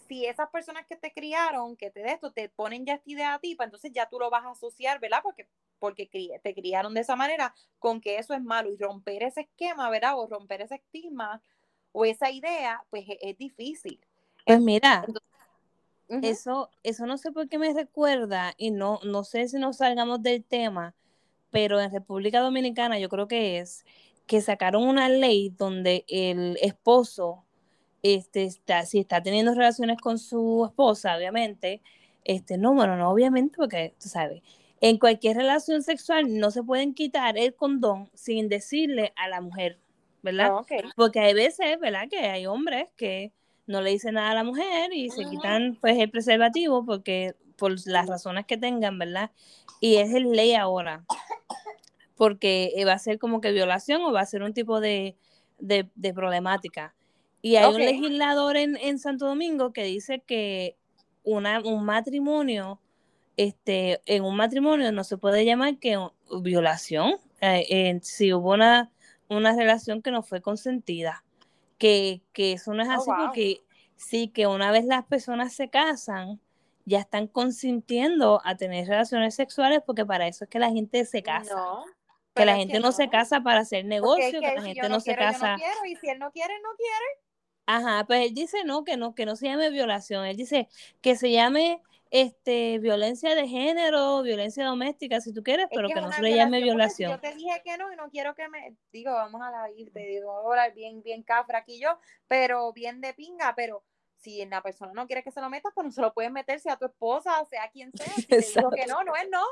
[0.06, 3.34] si esas personas que te criaron, que te de esto, te ponen ya esta idea
[3.36, 5.20] a ti, pues entonces ya tú lo vas a asociar, ¿verdad?
[5.24, 5.48] Porque,
[5.80, 6.10] porque
[6.44, 10.20] te criaron de esa manera, con que eso es malo, y romper ese esquema, ¿verdad?
[10.20, 11.42] O romper ese estigma,
[11.94, 14.02] o esa idea, pues e, es, difícil.
[14.46, 15.06] Pues mira,
[16.10, 20.22] eso, eso no sé por qué me recuerda, y no, no sé si nos salgamos
[20.22, 20.94] del tema,
[21.56, 23.86] pero en República Dominicana yo creo que es
[24.28, 27.46] que sacaron una ley donde el esposo,
[28.04, 31.82] este, está, si está teniendo relaciones con su esposa, obviamente,
[32.26, 34.44] este, no, bueno, no, obviamente, porque tú sabes,
[34.82, 39.80] en cualquier relación sexual no se pueden quitar el condón sin decirle a la mujer,
[40.24, 40.52] ¿verdad?
[40.58, 40.66] Ah,
[40.98, 42.10] porque hay veces, ¿verdad?
[42.10, 43.32] Que hay hombres que
[43.66, 47.76] no le dicen nada a la mujer y se quitan pues el preservativo porque por
[47.88, 49.32] las razones que tengan, ¿verdad?
[49.80, 51.06] Y es el ley ahora,
[52.16, 55.16] porque va a ser como que violación o va a ser un tipo de,
[56.14, 56.96] problemática.
[57.42, 60.78] Y hay un legislador en, en, Santo Domingo que dice que
[61.24, 62.80] una, un matrimonio,
[63.38, 66.00] este, en un matrimonio no se puede llamar que
[66.42, 68.92] violación eh, si hubo una,
[69.30, 71.26] una relación que no fue consentida
[71.78, 72.22] que,
[72.54, 73.64] eso no es oh, así porque
[73.96, 76.40] sí que una vez las personas se casan,
[76.86, 81.24] ya están consintiendo a tener relaciones sexuales porque para eso es que la gente se
[81.24, 81.56] casa.
[82.34, 85.58] que la gente no, se casa para hacer negocio, que, la gente no, se casa.
[85.88, 87.06] y si él no quiere, no quiere.
[87.66, 90.26] Ajá, pues él dice no, que no, que no se llame violación.
[90.26, 90.68] Él dice
[91.02, 96.12] que se llame este, violencia de género, violencia doméstica, si tú quieres, pero que, no
[96.12, 97.12] se le llame violación.
[97.12, 99.92] Yo te dije que no y no quiero que me, digo, vamos a la ir,
[99.92, 103.84] te digo, ahora bien, bien cafra aquí yo, pero bien de pinga, pero
[104.26, 106.60] si la persona no quiere que se lo metas, pues no se lo puedes meter,
[106.60, 109.44] sea tu esposa, sea quien sea, si te dijo que no, no es no.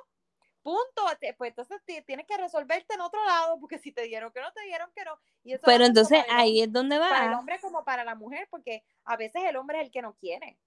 [0.64, 1.04] Punto,
[1.38, 4.62] pues entonces tienes que resolverte en otro lado, porque si te dieron que no, te
[4.62, 5.20] dieron que no.
[5.44, 7.10] Y eso pero entonces ahí es donde va.
[7.10, 10.02] Para el hombre como para la mujer, porque a veces el hombre es el que
[10.02, 10.58] no quiere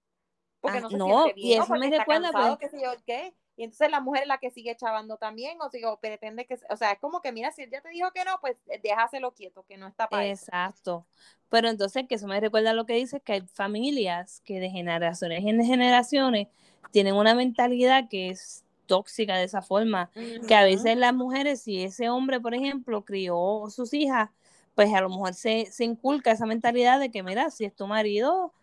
[0.59, 3.33] porque ah, no se siente bien, y eso me recuerda pues yo qué.
[3.57, 6.77] Y entonces la mujer es la que sigue chavando también, o, sigo, pretende que, o
[6.77, 9.33] sea, es como que, mira, si él ya te dijo que no, pues eh, déjaselo
[9.33, 11.07] quieto, que no está para Exacto.
[11.49, 15.43] Pero entonces, que eso me recuerda lo que dice, que hay familias que de generaciones
[15.43, 16.49] en generaciones
[16.91, 20.11] tienen una mentalidad que es tóxica de esa forma,
[20.47, 24.29] que a veces las mujeres, si ese hombre, por ejemplo, crió sus hijas,
[24.75, 27.87] pues a lo mejor se, se inculca esa mentalidad de que, mira, si es tu
[27.87, 28.53] marido,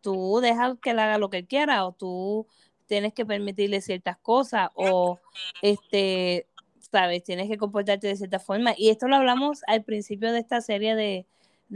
[0.00, 2.46] tú dejas que él haga lo que quiera o tú
[2.90, 5.20] tienes que permitirle ciertas cosas o
[5.62, 6.48] este
[6.80, 8.74] sabes tienes que comportarte de cierta forma.
[8.76, 11.24] Y esto lo hablamos al principio de esta serie de,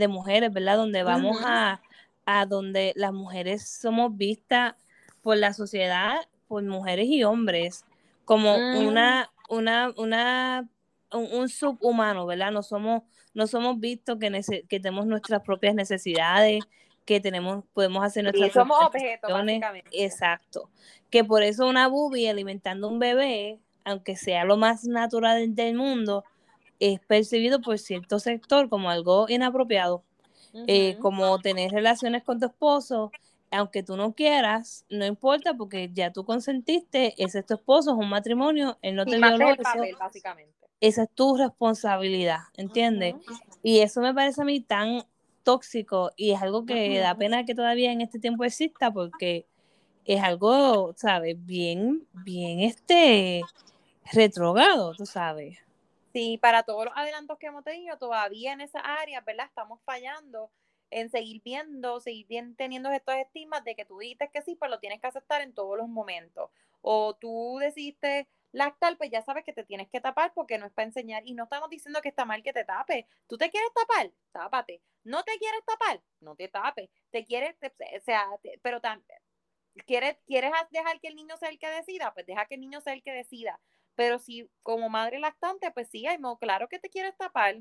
[0.08, 1.80] mujeres verdad donde vamos a,
[2.26, 4.74] a donde las mujeres somos vistas
[5.22, 6.16] por la sociedad
[6.48, 7.84] por mujeres y hombres
[8.24, 10.68] como una una una
[11.12, 12.50] un, subhumano, ¿verdad?
[12.50, 13.02] No somos,
[13.34, 16.64] no somos vistos que, que tenemos nuestras propias necesidades,
[17.04, 19.90] que tenemos, podemos hacer nuestras y somos objetos, básicamente.
[19.92, 20.70] Exacto.
[21.10, 26.24] Que por eso una bubi alimentando un bebé, aunque sea lo más natural del mundo,
[26.80, 30.02] es percibido por cierto sector como algo inapropiado.
[30.68, 33.10] Eh, como tener relaciones con tu esposo,
[33.50, 37.98] aunque tú no quieras, no importa porque ya tú consentiste, ese es tu esposo, es
[37.98, 39.62] un matrimonio, él no te violó eso.
[39.98, 40.52] básicamente.
[40.80, 43.16] Esa es tu responsabilidad, ¿entiendes?
[43.62, 45.04] Y eso me parece a mí tan
[45.44, 49.46] tóxico y es algo que da pena que todavía en este tiempo exista porque
[50.04, 51.36] es algo, ¿sabes?
[51.46, 53.42] Bien, bien este
[54.12, 55.58] retrogado, tú sabes.
[56.12, 59.46] Sí, para todos los adelantos que hemos tenido, todavía en esa área, ¿verdad?
[59.46, 60.50] Estamos fallando
[60.90, 64.70] en seguir viendo, seguir bien, teniendo estos estigmas de que tú dices que sí, pues
[64.70, 66.50] lo tienes que aceptar en todos los momentos.
[66.82, 70.72] O tú decidiste lactar, pues ya sabes que te tienes que tapar porque no es
[70.72, 71.22] para enseñar.
[71.26, 73.04] Y no estamos diciendo que está mal que te tapes.
[73.26, 74.10] ¿Tú te quieres tapar?
[74.32, 74.80] Tápate.
[75.04, 76.02] ¿No te quieres tapar?
[76.20, 76.88] No te tapes.
[77.10, 78.26] ¿Te quieres, o sea,
[78.62, 79.06] pero también,
[79.86, 82.14] ¿quieres, ¿quieres dejar que el niño sea el que decida?
[82.14, 83.60] Pues deja que el niño sea el que decida.
[83.96, 87.56] Pero si como madre lactante, pues sí, hay claro que te quieres tapar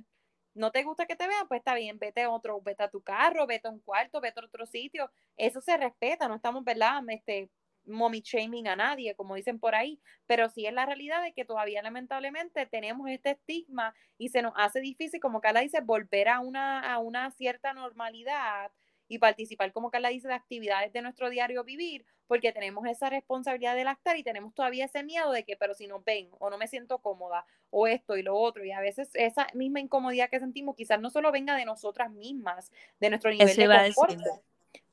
[0.56, 3.02] no te gusta que te vean, pues está bien, vete a otro, vete a tu
[3.02, 5.10] carro, vete a un cuarto, vete a otro sitio.
[5.38, 7.02] Eso se respeta, no estamos, ¿verdad?
[7.10, 7.50] Este,
[7.86, 11.46] mommy shaming a nadie, como dicen por ahí, pero sí es la realidad de que
[11.46, 16.39] todavía lamentablemente tenemos este estigma y se nos hace difícil, como Carla dice, volver a
[16.39, 18.72] una, a una cierta normalidad
[19.08, 23.76] y participar, como Carla dice, de actividades de nuestro diario vivir, porque tenemos esa responsabilidad
[23.76, 26.58] de lactar y tenemos todavía ese miedo de que, pero si no ven o no
[26.58, 30.39] me siento cómoda o esto y lo otro, y a veces esa misma incomodidad que
[30.39, 34.19] sentimos quizás no solo venga de nosotras mismas, de nuestro nivel de confort,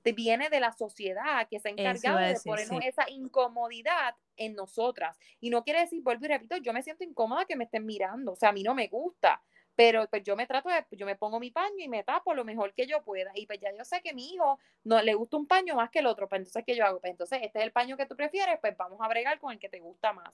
[0.04, 5.18] viene de la sociedad que se ha encargado de ponernos esa incomodidad en nosotras.
[5.40, 8.32] Y no quiere decir, vuelvo y repito, yo me siento incómoda que me estén mirando,
[8.32, 9.42] o sea, a mí no me gusta,
[9.76, 12.44] pero pues yo me trato de, yo me pongo mi paño y me tapo lo
[12.44, 13.30] mejor que yo pueda.
[13.34, 15.90] Y pues ya yo sé que a mi hijo no le gusta un paño más
[15.90, 17.00] que el otro, pues entonces, ¿qué yo hago?
[17.00, 19.58] Pues entonces, este es el paño que tú prefieres, pues vamos a bregar con el
[19.58, 20.32] que te gusta más.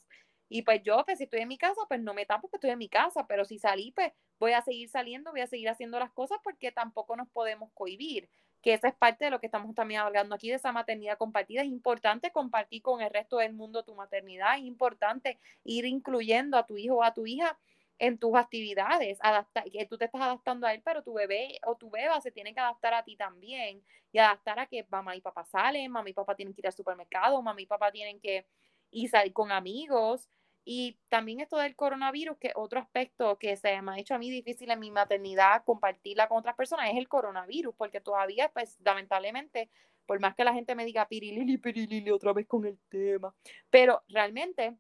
[0.49, 2.71] Y pues yo, pues si estoy en mi casa, pues no me tapo porque estoy
[2.71, 5.99] en mi casa, pero si salí, pues voy a seguir saliendo, voy a seguir haciendo
[5.99, 8.29] las cosas porque tampoco nos podemos cohibir
[8.63, 11.63] que esa es parte de lo que estamos también hablando aquí de esa maternidad compartida.
[11.63, 16.67] Es importante compartir con el resto del mundo tu maternidad, es importante ir incluyendo a
[16.67, 17.59] tu hijo o a tu hija
[17.99, 21.77] en tus actividades, adaptar, que tú te estás adaptando a él, pero tu bebé o
[21.77, 25.21] tu beba se tiene que adaptar a ti también y adaptar a que mamá y
[25.23, 28.47] papá salen, mamá y papá tienen que ir al supermercado, mamá y papá tienen que
[28.91, 30.29] ir salir con amigos.
[30.69, 34.31] Y también esto del coronavirus, que otro aspecto que se me ha hecho a mí
[34.31, 39.71] difícil en mi maternidad compartirla con otras personas, es el coronavirus, porque todavía, pues, lamentablemente,
[40.07, 43.33] por más que la gente me diga pirilili, pirilili, otra vez con el tema,
[43.71, 44.77] pero realmente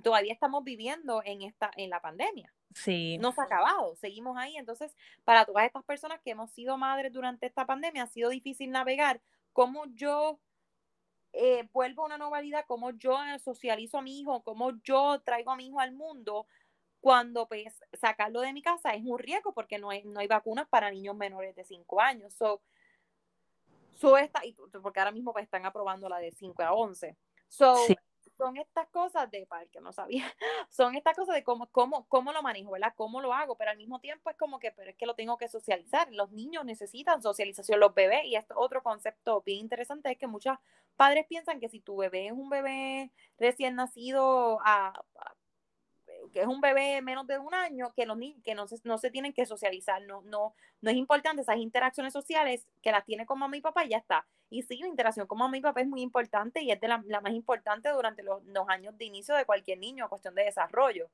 [0.00, 2.54] todavía estamos viviendo en esta en la pandemia.
[2.72, 3.18] Sí.
[3.18, 4.56] No se ha acabado, seguimos ahí.
[4.56, 8.70] Entonces, para todas estas personas que hemos sido madres durante esta pandemia, ha sido difícil
[8.70, 9.20] navegar
[9.52, 10.38] cómo yo
[11.38, 15.56] eh, vuelvo a una normalidad, cómo yo socializo a mi hijo, cómo yo traigo a
[15.56, 16.46] mi hijo al mundo,
[17.00, 20.66] cuando pues sacarlo de mi casa es un riesgo porque no hay, no hay vacunas
[20.66, 22.32] para niños menores de 5 años.
[22.34, 22.62] So,
[23.94, 24.40] so esta,
[24.82, 27.16] porque ahora mismo pues están aprobando la de 5 a 11.
[27.48, 27.76] So,
[28.36, 30.24] son estas cosas de, para el que no sabía,
[30.70, 32.94] son estas cosas de cómo, cómo, cómo lo manejo, ¿verdad?
[32.96, 35.36] Cómo lo hago, pero al mismo tiempo es como que, pero es que lo tengo
[35.38, 36.12] que socializar.
[36.12, 40.56] Los niños necesitan socialización, los bebés, y esto otro concepto bien interesante es que muchos
[40.96, 44.92] padres piensan que si tu bebé es un bebé recién nacido a
[46.36, 49.10] que es un bebé menos de un año, que los que no se, no se
[49.10, 53.38] tienen que socializar, no, no, no es importante esas interacciones sociales que las tiene con
[53.38, 54.26] mamá y papá y ya está.
[54.50, 56.98] Y sí, la interacción con mamá y papá es muy importante y es de la,
[56.98, 61.08] más importante durante los, los, años de inicio de cualquier niño, cuestión de desarrollo.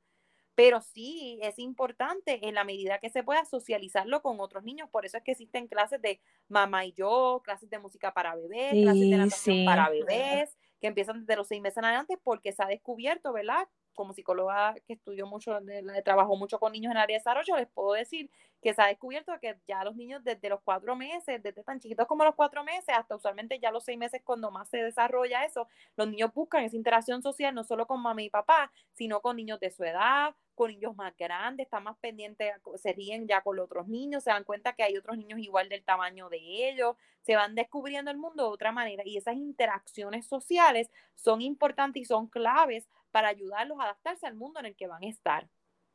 [0.56, 4.90] Pero sí es importante en la medida que se pueda socializarlo con otros niños.
[4.90, 8.72] Por eso es que existen clases de mamá y yo, clases de música para bebés,
[8.72, 12.60] clases de natación para bebés, que empiezan desde los seis meses en adelante porque se
[12.64, 13.68] ha descubierto, ¿verdad?
[13.94, 15.58] Como psicóloga que estudió mucho,
[16.04, 19.32] trabajó mucho con niños en área de desarrollo, les puedo decir que se ha descubierto
[19.40, 22.94] que ya los niños desde los cuatro meses, desde tan chiquitos como los cuatro meses,
[22.96, 26.76] hasta usualmente ya los seis meses cuando más se desarrolla eso, los niños buscan esa
[26.76, 30.70] interacción social no solo con mamá y papá, sino con niños de su edad, con
[30.70, 34.44] niños más grandes, están más pendientes, se ríen ya con los otros niños, se dan
[34.44, 38.44] cuenta que hay otros niños igual del tamaño de ellos, se van descubriendo el mundo
[38.44, 43.84] de otra manera y esas interacciones sociales son importantes y son claves para ayudarlos a
[43.84, 45.48] adaptarse al mundo en el que van a estar.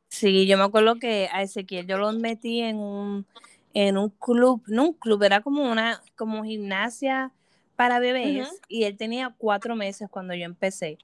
[0.08, 3.26] Sí, yo me acuerdo que a Ezequiel yo lo metí en un,
[3.74, 7.32] en un club, no un club, era como una como gimnasia
[7.76, 10.98] para bebés y él tenía cuatro meses cuando yo empecé.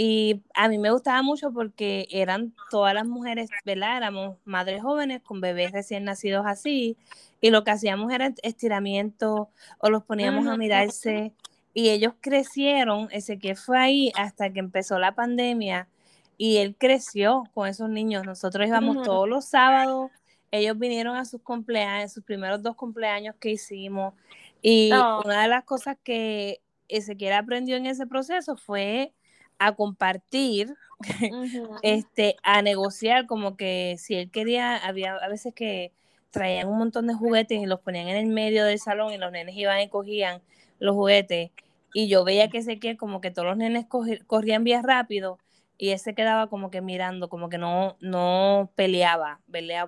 [0.00, 3.96] Y a mí me gustaba mucho porque eran todas las mujeres, ¿verdad?
[3.96, 6.96] Éramos madres jóvenes con bebés recién nacidos así.
[7.40, 11.32] Y lo que hacíamos era estiramiento o los poníamos a mirarse.
[11.74, 15.88] Y ellos crecieron, ese que fue ahí hasta que empezó la pandemia.
[16.36, 18.24] Y él creció con esos niños.
[18.24, 20.10] Nosotros íbamos todos los sábados.
[20.50, 24.14] Ellos vinieron a sus cumpleaños, sus primeros dos cumpleaños que hicimos.
[24.62, 29.12] Y una de las cosas que Ezequiel aprendió en ese proceso fue
[29.58, 30.74] a compartir,
[31.82, 35.92] este, a negociar, como que si él quería, había a veces que
[36.30, 39.32] traían un montón de juguetes y los ponían en el medio del salón y los
[39.32, 40.42] nenes iban y cogían
[40.78, 41.50] los juguetes
[41.94, 43.86] y yo veía que Ezequiel como que todos los nenes
[44.26, 45.38] corrían bien rápido
[45.78, 49.40] y él se quedaba como que mirando, como que no, no peleaba,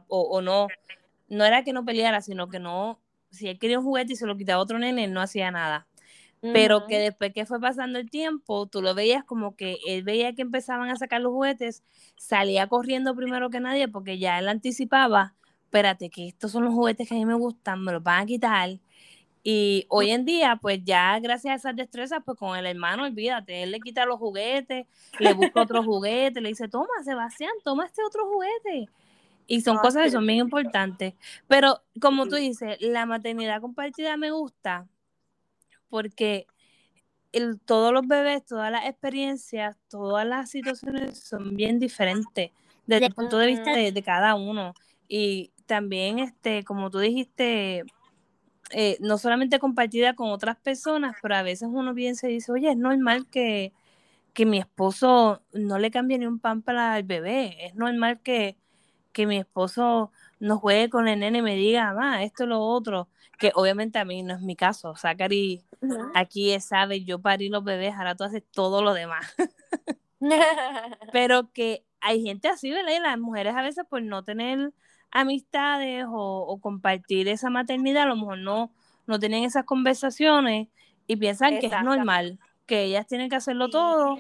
[0.09, 0.69] O, o, no,
[1.29, 3.01] no era que no peleara, sino que no,
[3.31, 5.51] si él quería un juguete y se lo quitaba a otro nene, él no hacía
[5.51, 5.87] nada
[6.41, 10.35] pero que después que fue pasando el tiempo, tú lo veías como que él veía
[10.35, 11.83] que empezaban a sacar los juguetes,
[12.17, 17.09] salía corriendo primero que nadie porque ya él anticipaba, espérate, que estos son los juguetes
[17.09, 18.71] que a mí me gustan, me los van a quitar.
[19.43, 23.63] Y hoy en día, pues ya gracias a esas destrezas, pues con el hermano, olvídate,
[23.63, 24.87] él le quita los juguetes,
[25.19, 28.91] le busca otro juguete, le dice, toma, Sebastián, toma este otro juguete.
[29.47, 31.15] Y son cosas que son bien importantes.
[31.49, 34.87] Pero como tú dices, la maternidad compartida me gusta
[35.89, 36.47] porque
[37.33, 42.51] el, todos los bebés, todas las experiencias, todas las situaciones son bien diferentes
[42.87, 44.75] desde el punto de vista de, cada uno.
[45.09, 47.85] Y también, este, como tú dijiste,
[48.71, 52.71] eh, no solamente compartida con otras personas, pero a veces uno piensa y dice, oye,
[52.71, 53.73] es normal que,
[54.33, 58.57] que mi esposo no le cambie ni un pan para el bebé, es normal que,
[59.13, 62.61] que mi esposo no juegue con el nene y me diga, mamá, esto es lo
[62.61, 65.65] otro, que obviamente a mí no es mi caso, Zachary
[66.15, 69.35] aquí sabe, yo parí los bebés, ahora tú haces todo lo demás.
[71.13, 72.93] Pero que hay gente así, ¿verdad?
[72.97, 74.73] Y las mujeres a veces por no tener
[75.11, 78.73] amistades o, compartir esa maternidad, a lo mejor no,
[79.07, 80.69] no tienen esas conversaciones
[81.07, 84.19] y piensan que es normal, que ellas tienen que hacerlo todo,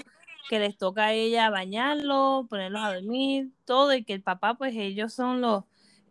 [0.48, 4.74] que les toca a ella bañarlos, ponerlos a dormir, todo, y que el papá, pues
[4.76, 5.64] ellos son los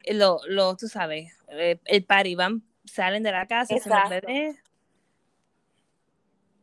[0.08, 4.58] lo, lo, tú sabes, eh, el party, van, salen de la casa, se los bebés.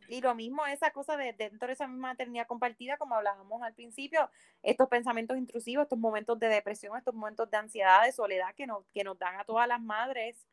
[0.07, 3.73] Y lo mismo, esa cosa de dentro de esa misma maternidad compartida, como hablábamos al
[3.73, 4.29] principio,
[4.63, 8.85] estos pensamientos intrusivos, estos momentos de depresión, estos momentos de ansiedad, de soledad que nos,
[8.93, 10.47] que nos dan a todas las madres,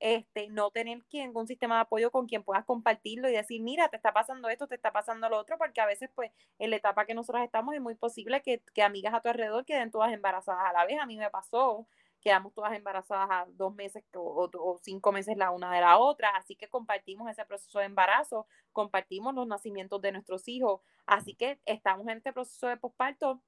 [0.00, 3.88] este, no tener quien, un sistema de apoyo con quien puedas compartirlo y decir, mira,
[3.88, 6.76] te está pasando esto, te está pasando lo otro, porque a veces, pues, en la
[6.76, 10.12] etapa que nosotros estamos es muy posible que, que amigas a tu alrededor queden todas
[10.12, 10.98] embarazadas a la vez.
[11.00, 11.86] A mí me pasó,
[12.20, 16.56] quedamos todas embarazadas a dos meses o, cinco meses la una de la otra, así
[16.56, 22.06] que compartimos ese proceso de embarazo, compartimos los nacimientos de nuestros hijos, así que estamos
[22.08, 23.42] en este proceso de posparto,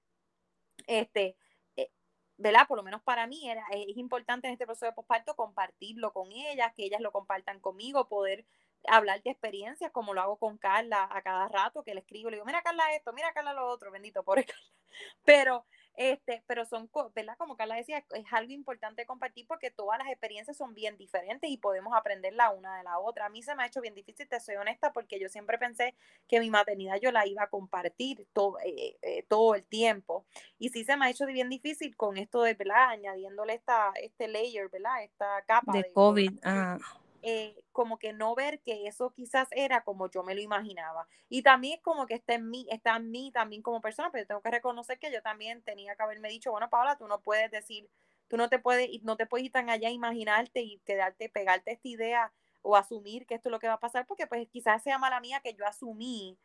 [0.86, 1.36] este,
[1.76, 1.90] eh,
[2.38, 2.66] ¿verdad?
[2.66, 6.32] Por lo menos para mí era, es importante en este proceso de posparto compartirlo con
[6.32, 8.46] ellas, que ellas lo compartan conmigo, poder
[8.88, 12.36] hablar de experiencias como lo hago con Carla a cada rato, que le escribo, le
[12.36, 14.66] digo, mira Carla esto, mira Carla lo otro, bendito, pobre Carla.
[15.24, 15.64] Pero
[15.96, 17.36] este, pero son, ¿verdad?
[17.36, 21.58] Como Carla decía, es algo importante compartir porque todas las experiencias son bien diferentes y
[21.58, 23.26] podemos aprender la una de la otra.
[23.26, 25.94] A mí se me ha hecho bien difícil, te soy honesta, porque yo siempre pensé
[26.28, 30.24] que mi maternidad yo la iba a compartir todo, eh, eh, todo el tiempo.
[30.58, 32.90] Y sí se me ha hecho bien difícil con esto de, ¿verdad?
[32.90, 35.02] Añadiéndole esta, este layer, ¿verdad?
[35.02, 36.38] Esta capa de, COVID.
[36.42, 36.78] Ah.
[37.24, 41.06] Eh, como que no ver que eso quizás era como yo me lo imaginaba.
[41.28, 44.42] Y también como que está en mí, está en mí también como persona, pero tengo
[44.42, 47.88] que reconocer que yo también tenía que haberme dicho, bueno, Paola, tú no puedes decir,
[48.28, 51.88] tú no te puedes, no te puedes ir tan allá imaginarte y quedarte, pegarte esta
[51.88, 52.32] idea
[52.62, 55.20] o asumir que esto es lo que va a pasar, porque pues quizás sea mala
[55.20, 56.36] mía que yo asumí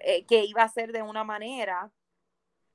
[0.00, 1.90] eh, que iba a ser de una manera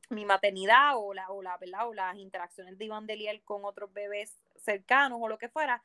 [0.10, 5.20] mi maternidad o la, o o las interacciones de Iván Deliel con otros bebés cercanos
[5.22, 5.84] o lo que fuera,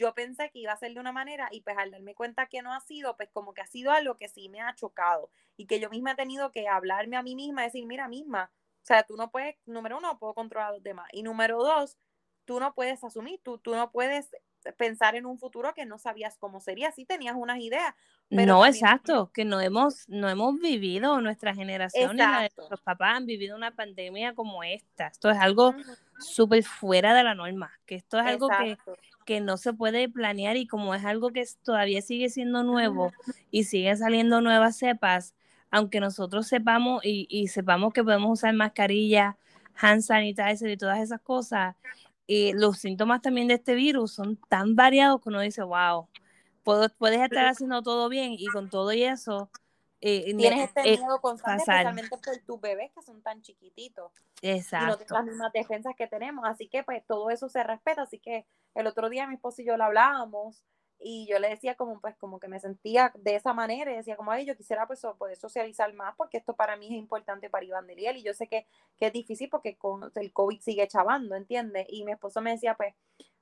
[0.00, 2.62] yo pensé que iba a ser de una manera y pues al darme cuenta que
[2.62, 5.66] no ha sido, pues como que ha sido algo que sí me ha chocado y
[5.66, 8.50] que yo misma he tenido que hablarme a mí misma, decir, mira misma,
[8.82, 11.98] o sea, tú no puedes, número uno, puedo controlar a los demás y número dos,
[12.46, 14.30] tú no puedes asumir, tú, tú no puedes
[14.78, 17.94] pensar en un futuro que no sabías cómo sería, sí tenías unas ideas.
[18.30, 23.26] Pero no, exacto, que no hemos, no hemos vivido, nuestra generación y nuestros papás han
[23.26, 25.08] vivido una pandemia como esta.
[25.08, 25.74] Esto es algo
[26.20, 28.78] súper fuera de la norma, que esto es algo que,
[29.24, 33.12] que, no se puede planear y como es algo que todavía sigue siendo nuevo
[33.50, 35.34] y siguen saliendo nuevas cepas,
[35.70, 39.36] aunque nosotros sepamos y, y sepamos que podemos usar mascarilla,
[39.76, 41.76] hand sanitizer y todas esas cosas,
[42.26, 46.06] y los síntomas también de este virus son tan variados que uno dice, wow,
[46.62, 49.50] puedo, puedes estar haciendo todo bien y con todo y eso
[50.00, 51.86] eh, tienes este eh, miedo constante, pasar.
[51.86, 54.96] especialmente por tus bebés que son tan chiquititos y no Exacto.
[54.96, 56.44] tienen las mismas defensas que tenemos.
[56.46, 58.02] Así que pues todo eso se respeta.
[58.02, 60.64] Así que el otro día mi esposo y yo lo hablábamos
[61.00, 64.16] y yo le decía como pues como que me sentía de esa manera y decía
[64.16, 67.64] como ay yo quisiera pues poder socializar más porque esto para mí es importante para
[67.64, 68.66] Iván Deliel y yo sé que,
[68.98, 71.86] que es difícil porque con el COVID sigue chavando, ¿entiendes?
[71.88, 72.94] Y mi esposo me decía pues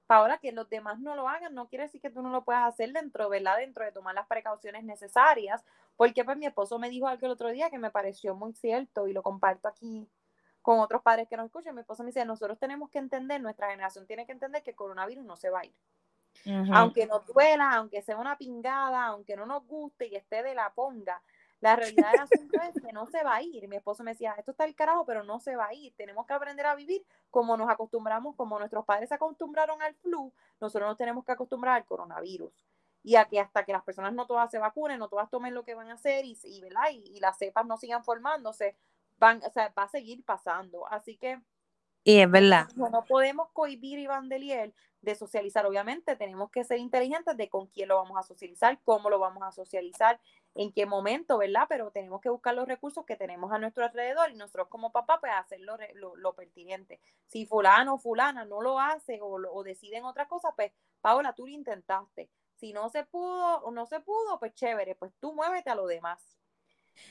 [0.09, 2.65] Paola, que los demás no lo hagan, no quiere decir que tú no lo puedas
[2.65, 3.59] hacer dentro, ¿verdad?
[3.59, 5.63] Dentro de tomar las precauciones necesarias,
[5.99, 9.07] porque pues mi esposo me dijo algo el otro día que me pareció muy cierto
[9.07, 10.09] y lo comparto aquí
[10.63, 11.75] con otros padres que nos escuchan.
[11.75, 14.77] Mi esposo me dice, nosotros tenemos que entender, nuestra generación tiene que entender que el
[14.77, 15.75] coronavirus no se va a ir.
[16.73, 20.73] Aunque nos duela, aunque sea una pingada, aunque no nos guste y esté de la
[20.73, 21.21] ponga,
[21.61, 23.67] la realidad del asunto es que no se va a ir.
[23.69, 25.93] Mi esposo me decía, esto está el carajo, pero no se va a ir.
[25.97, 30.33] Tenemos que aprender a vivir como nos acostumbramos, como nuestros padres se acostumbraron al flu,
[30.61, 32.53] nosotros nos tenemos que acostumbrar al coronavirus.
[33.03, 35.65] Y a que hasta que las personas no todas se vacunen, no todas tomen lo
[35.65, 36.91] que van a hacer y, y, ¿verdad?
[36.93, 38.77] y, y las cepas no sigan formándose,
[39.19, 40.87] van, o sea, va a seguir pasando.
[40.89, 41.41] Así que
[42.05, 42.69] Y es verdad.
[42.77, 45.67] no, podemos cohibir Iván Deliel de socializar.
[45.67, 49.43] Obviamente tenemos que ser inteligentes de con quién lo vamos a socializar, cómo lo vamos
[49.43, 50.21] a socializar,
[50.55, 51.67] en qué momento, ¿verdad?
[51.69, 55.19] Pero tenemos que buscar los recursos que tenemos a nuestro alrededor y nosotros como papá,
[55.21, 57.01] pues hacer lo, lo, lo pertinente.
[57.27, 61.47] Si fulano o fulana no lo hace o, o deciden otra cosa, pues Paola, tú
[61.47, 62.29] lo intentaste.
[62.57, 65.87] Si no se pudo o no se pudo, pues chévere, pues tú muévete a lo
[65.87, 66.38] demás.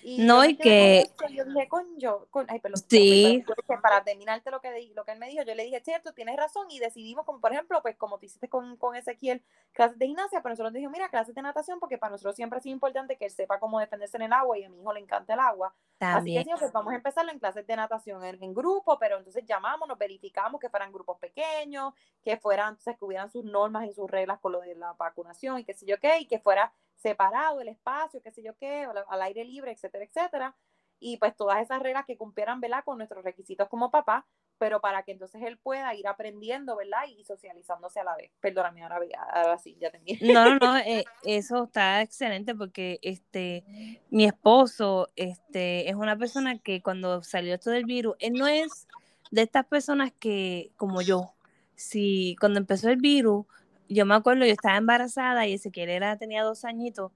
[0.04, 3.44] Y No, y con que- yo dije, con yo, con, ay, perdón, Sí.
[3.46, 6.38] perdón, para terminarte lo que, lo que él me dijo, yo le dije, cierto, tienes
[6.38, 10.08] razón, y decidimos, como por ejemplo, pues como te hiciste con, con Ezequiel, clases de
[10.08, 13.18] gimnasia, pero nosotros dijimos, mira, clases de natación, porque para nosotros siempre ha sido importante
[13.18, 15.40] que él sepa cómo defenderse en el agua, y a mi hijo le encanta el
[15.40, 15.74] agua.
[16.00, 16.58] Así que También.
[16.60, 19.98] pues vamos a empezarlo en clases de natación en, en grupo, pero entonces llamamos, nos
[19.98, 24.40] verificamos que fueran grupos pequeños, que fueran, entonces que hubieran sus normas y sus reglas
[24.40, 27.70] con lo de la vacunación y qué sé yo qué, y que fuera separado el
[27.70, 30.56] espacio, qué sé yo qué, al, al aire libre, etcétera, etcétera.
[31.00, 32.84] Y pues todas esas reglas que cumplieran, ¿verdad?
[32.84, 34.26] Con nuestros requisitos como papá,
[34.58, 37.04] pero para que entonces él pueda ir aprendiendo, ¿verdad?
[37.08, 38.32] Y socializándose a la vez.
[38.40, 39.00] Perdóname, ahora,
[39.32, 40.18] ahora sí, ya tenía.
[40.22, 43.64] No, no, no, eh, eso está excelente porque este
[44.10, 48.88] mi esposo este es una persona que cuando salió esto del virus, él no es
[49.32, 51.34] de estas personas que como yo,
[51.76, 53.46] si cuando empezó el virus,
[53.90, 57.12] yo me acuerdo, yo estaba embarazada y Ezequiel era, tenía dos añitos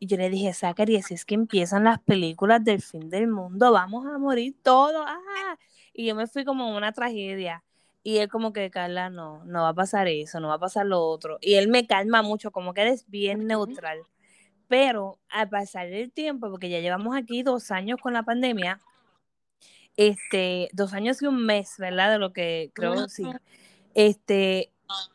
[0.00, 3.72] y yo le dije, Zachary, si es que empiezan las películas del fin del mundo,
[3.72, 5.56] vamos a morir todos, ah.
[5.92, 7.64] y yo me fui como una tragedia.
[8.04, 10.86] Y él como que, Carla, no, no va a pasar eso, no va a pasar
[10.86, 11.38] lo otro.
[11.40, 13.98] Y él me calma mucho, como que eres bien neutral.
[14.68, 18.80] Pero al pasar el tiempo, porque ya llevamos aquí dos años con la pandemia,
[19.96, 22.12] este, dos años y un mes, ¿verdad?
[22.12, 23.24] De lo que creo, sí.
[23.94, 24.70] Este,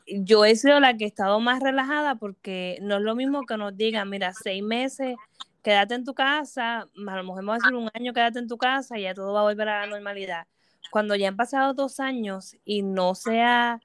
[0.07, 3.57] yo he sido la que he estado más relajada porque no es lo mismo que
[3.57, 5.15] nos digan, mira, seis meses,
[5.61, 8.57] quédate en tu casa, a lo mejor vamos a decir un año, quédate en tu
[8.57, 10.47] casa y ya todo va a volver a la normalidad
[10.93, 13.81] cuando ya han pasado dos años y no se ha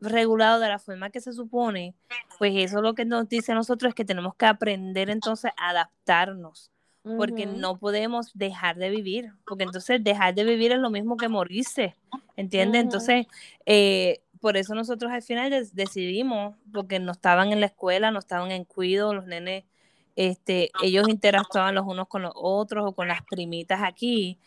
[0.00, 1.96] regulado de la forma que se supone,
[2.38, 5.70] pues eso lo que nos dice a nosotros es que tenemos que aprender entonces a
[5.70, 6.70] adaptarnos,
[7.16, 11.28] porque no podemos dejar de vivir, porque entonces dejar de vivir es lo mismo que
[11.28, 11.96] morirse,
[12.36, 12.82] ¿entiendes?
[12.82, 13.26] Entonces,
[13.66, 18.50] eh, por eso nosotros al final decidimos, porque no estaban en la escuela, no estaban
[18.50, 19.64] en cuido, los nenes,
[20.16, 24.38] este, ellos interactuaban los unos con los otros o con las primitas aquí,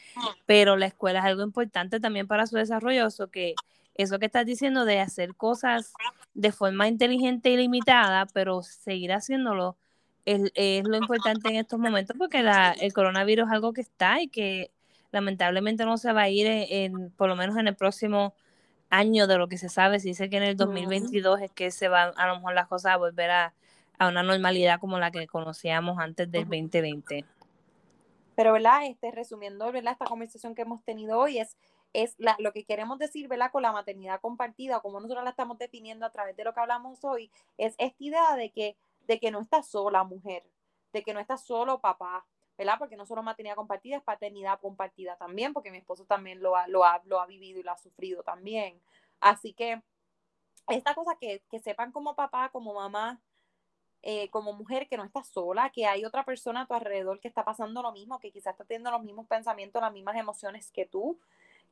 [0.46, 3.56] pero la escuela es algo importante también para su desarrollo, eso que,
[3.96, 5.94] eso que estás diciendo de hacer cosas
[6.34, 9.78] de forma inteligente y limitada, pero seguir haciéndolo
[10.26, 10.52] es,
[10.86, 14.72] lo importante en estos momentos porque la, el coronavirus es algo que está y que
[15.12, 18.34] lamentablemente no se va a ir en- por lo menos en el próximo
[18.90, 21.88] año de lo que se sabe, se dice que en el 2022 es que se
[21.88, 23.54] van a lo mejor las cosas a volver a,
[23.98, 26.52] a una normalidad como la que conocíamos antes del Ujú.
[26.52, 27.26] 2020.
[28.36, 28.86] Pero, ¿verdad?
[28.86, 29.94] Este, resumiendo, ¿verdad?
[29.94, 31.58] Esta conversación que hemos tenido hoy es,
[31.94, 33.52] es la, lo que queremos decir, ¿verdad?
[33.52, 37.04] Con la maternidad compartida, como nosotros la estamos definiendo a través de lo que hablamos
[37.04, 38.76] hoy, es esta idea de que,
[39.08, 40.44] de que no está sola mujer,
[40.92, 42.26] de que no está solo papá,
[42.58, 42.76] ¿verdad?
[42.80, 46.68] Porque no solo maternidad compartida, es paternidad compartida también, porque mi esposo también lo ha,
[46.68, 48.82] lo ha, lo ha vivido y lo ha sufrido también.
[49.20, 49.82] Así que
[50.68, 53.22] esta cosa que, que sepan como papá, como mamá,
[54.08, 57.28] eh, como mujer que no estás sola, que hay otra persona a tu alrededor que
[57.28, 60.86] está pasando lo mismo, que quizás está teniendo los mismos pensamientos, las mismas emociones que
[60.86, 61.20] tú,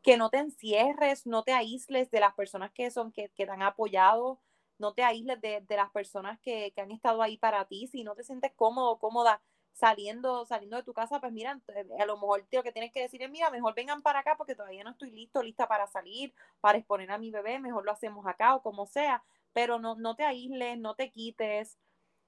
[0.01, 3.51] que no te encierres, no te aísles de las personas que son, que, que te
[3.51, 4.39] han apoyado,
[4.79, 8.03] no te aísles de, de las personas que, que, han estado ahí para ti, si
[8.03, 9.41] no te sientes cómodo, cómoda
[9.74, 11.59] saliendo, saliendo de tu casa, pues mira,
[11.99, 14.55] a lo mejor lo que tienes que decir es, mira, mejor vengan para acá porque
[14.55, 18.26] todavía no estoy listo, lista para salir, para exponer a mi bebé, mejor lo hacemos
[18.28, 21.78] acá o como sea, pero no, no te aísles, no te quites,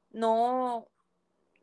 [0.10, 0.88] no,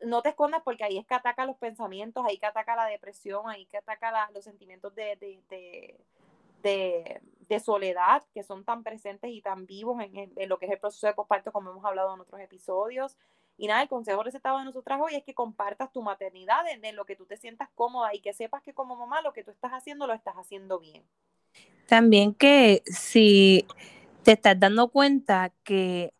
[0.01, 3.49] no te escondas porque ahí es que ataca los pensamientos, ahí que ataca la depresión,
[3.49, 5.99] ahí que ataca los sentimientos de, de,
[6.61, 10.79] de, soledad que son tan presentes y tan vivos en, en, lo que es el
[10.79, 13.15] proceso de posparto, como hemos hablado en otros episodios.
[13.57, 17.05] Y nada, el consejo recetado de nosotras hoy es que compartas tu maternidad en, lo
[17.05, 19.71] que tú te sientas cómoda y que sepas que como mamá lo que tú estás
[19.71, 21.03] haciendo lo estás haciendo bien.
[21.87, 23.67] También que si
[24.23, 26.13] te estás dando cuenta que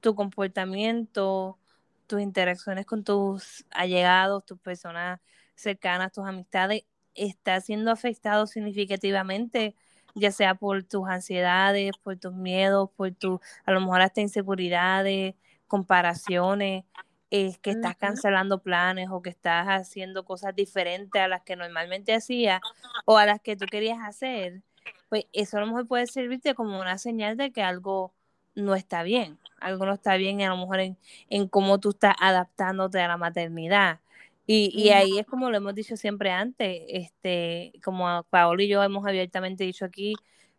[0.00, 1.58] tu comportamiento,
[2.06, 5.20] tus interacciones con tus allegados, tus personas
[5.54, 9.74] cercanas, tus amistades, está siendo afectado significativamente,
[10.14, 15.34] ya sea por tus ansiedades, por tus miedos, por tu, a lo mejor hasta inseguridades,
[15.66, 16.84] comparaciones,
[17.30, 22.14] es que estás cancelando planes o que estás haciendo cosas diferentes a las que normalmente
[22.14, 22.60] hacías
[23.06, 24.62] o a las que tú querías hacer,
[25.08, 28.14] pues eso a lo mejor puede servirte como una señal de que algo
[28.54, 30.98] no está bien, algo no está bien a lo mejor en,
[31.28, 34.00] en cómo tú estás adaptándote a la maternidad.
[34.46, 38.82] Y, y, ahí es como lo hemos dicho siempre antes, este, como Paolo y yo
[38.82, 40.14] hemos abiertamente dicho aquí,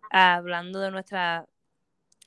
[0.10, 1.46] hablando de nuestra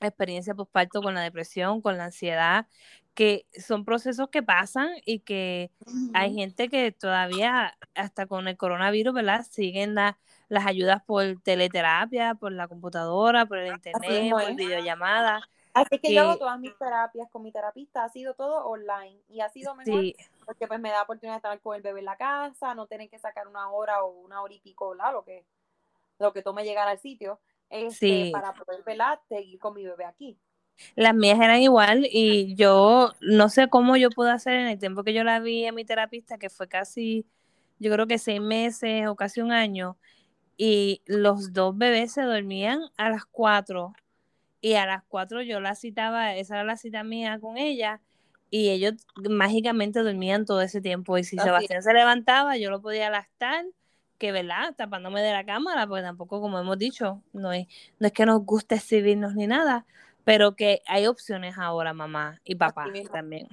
[0.07, 2.67] experiencia postparto con la depresión, con la ansiedad,
[3.13, 5.71] que son procesos que pasan y que
[6.13, 9.45] hay gente que todavía, hasta con el coronavirus, ¿verdad?
[9.49, 10.15] Siguen las
[10.65, 15.43] ayudas por teleterapia, por la computadora, por el internet, por videollamadas.
[15.73, 19.41] Así que, yo hago todas mis terapias con mi terapista, ha sido todo online y
[19.41, 20.03] ha sido mejor
[20.45, 23.07] porque pues me da oportunidad de estar con el bebé en la casa, no tener
[23.07, 24.95] que sacar una hora o una hora y pico.
[24.95, 25.45] Lo que,
[26.17, 27.39] lo que tome llegar al sitio,
[27.69, 30.37] este, para poder velar, seguir con mi bebé aquí.
[30.95, 35.03] Las mías eran igual y yo no sé cómo yo pude hacer en el tiempo
[35.03, 37.25] que yo la vi a mi terapista, que fue casi,
[37.79, 39.97] yo creo que seis meses o casi un año,
[40.55, 43.93] y los dos bebés se dormían a las cuatro
[44.61, 48.01] y a las cuatro yo la citaba, esa era la cita mía con ella
[48.49, 48.93] y ellos
[49.29, 53.63] mágicamente dormían todo ese tiempo y si Sebastián se levantaba yo lo podía lastar
[54.19, 57.67] que verdad, tapándome de la cámara, porque tampoco como hemos dicho, no es,
[57.99, 59.85] no es que nos guste exhibirnos ni nada,
[60.23, 63.47] pero que hay opciones ahora, mamá y papá también.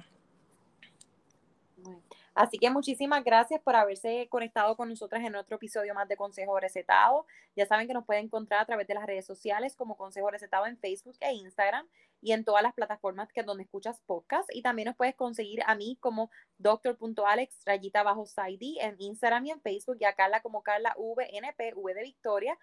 [2.37, 6.59] Así que muchísimas gracias por haberse conectado con nosotras en otro episodio más de Consejo
[6.59, 7.25] Recetado.
[7.55, 10.67] Ya saben que nos pueden encontrar a través de las redes sociales como Consejo Recetado
[10.67, 11.87] en Facebook e Instagram
[12.21, 14.47] y en todas las plataformas que donde escuchas podcast.
[14.53, 16.29] Y también nos puedes conseguir a mí como
[16.59, 21.93] doctor.alex rayita bajo en Instagram y en Facebook y a Carla como Carla VNP, V
[21.95, 22.55] de Victoria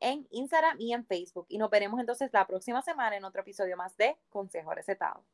[0.00, 1.46] en Instagram y en Facebook.
[1.48, 5.24] Y nos veremos entonces la próxima semana en otro episodio más de Consejo Recetado.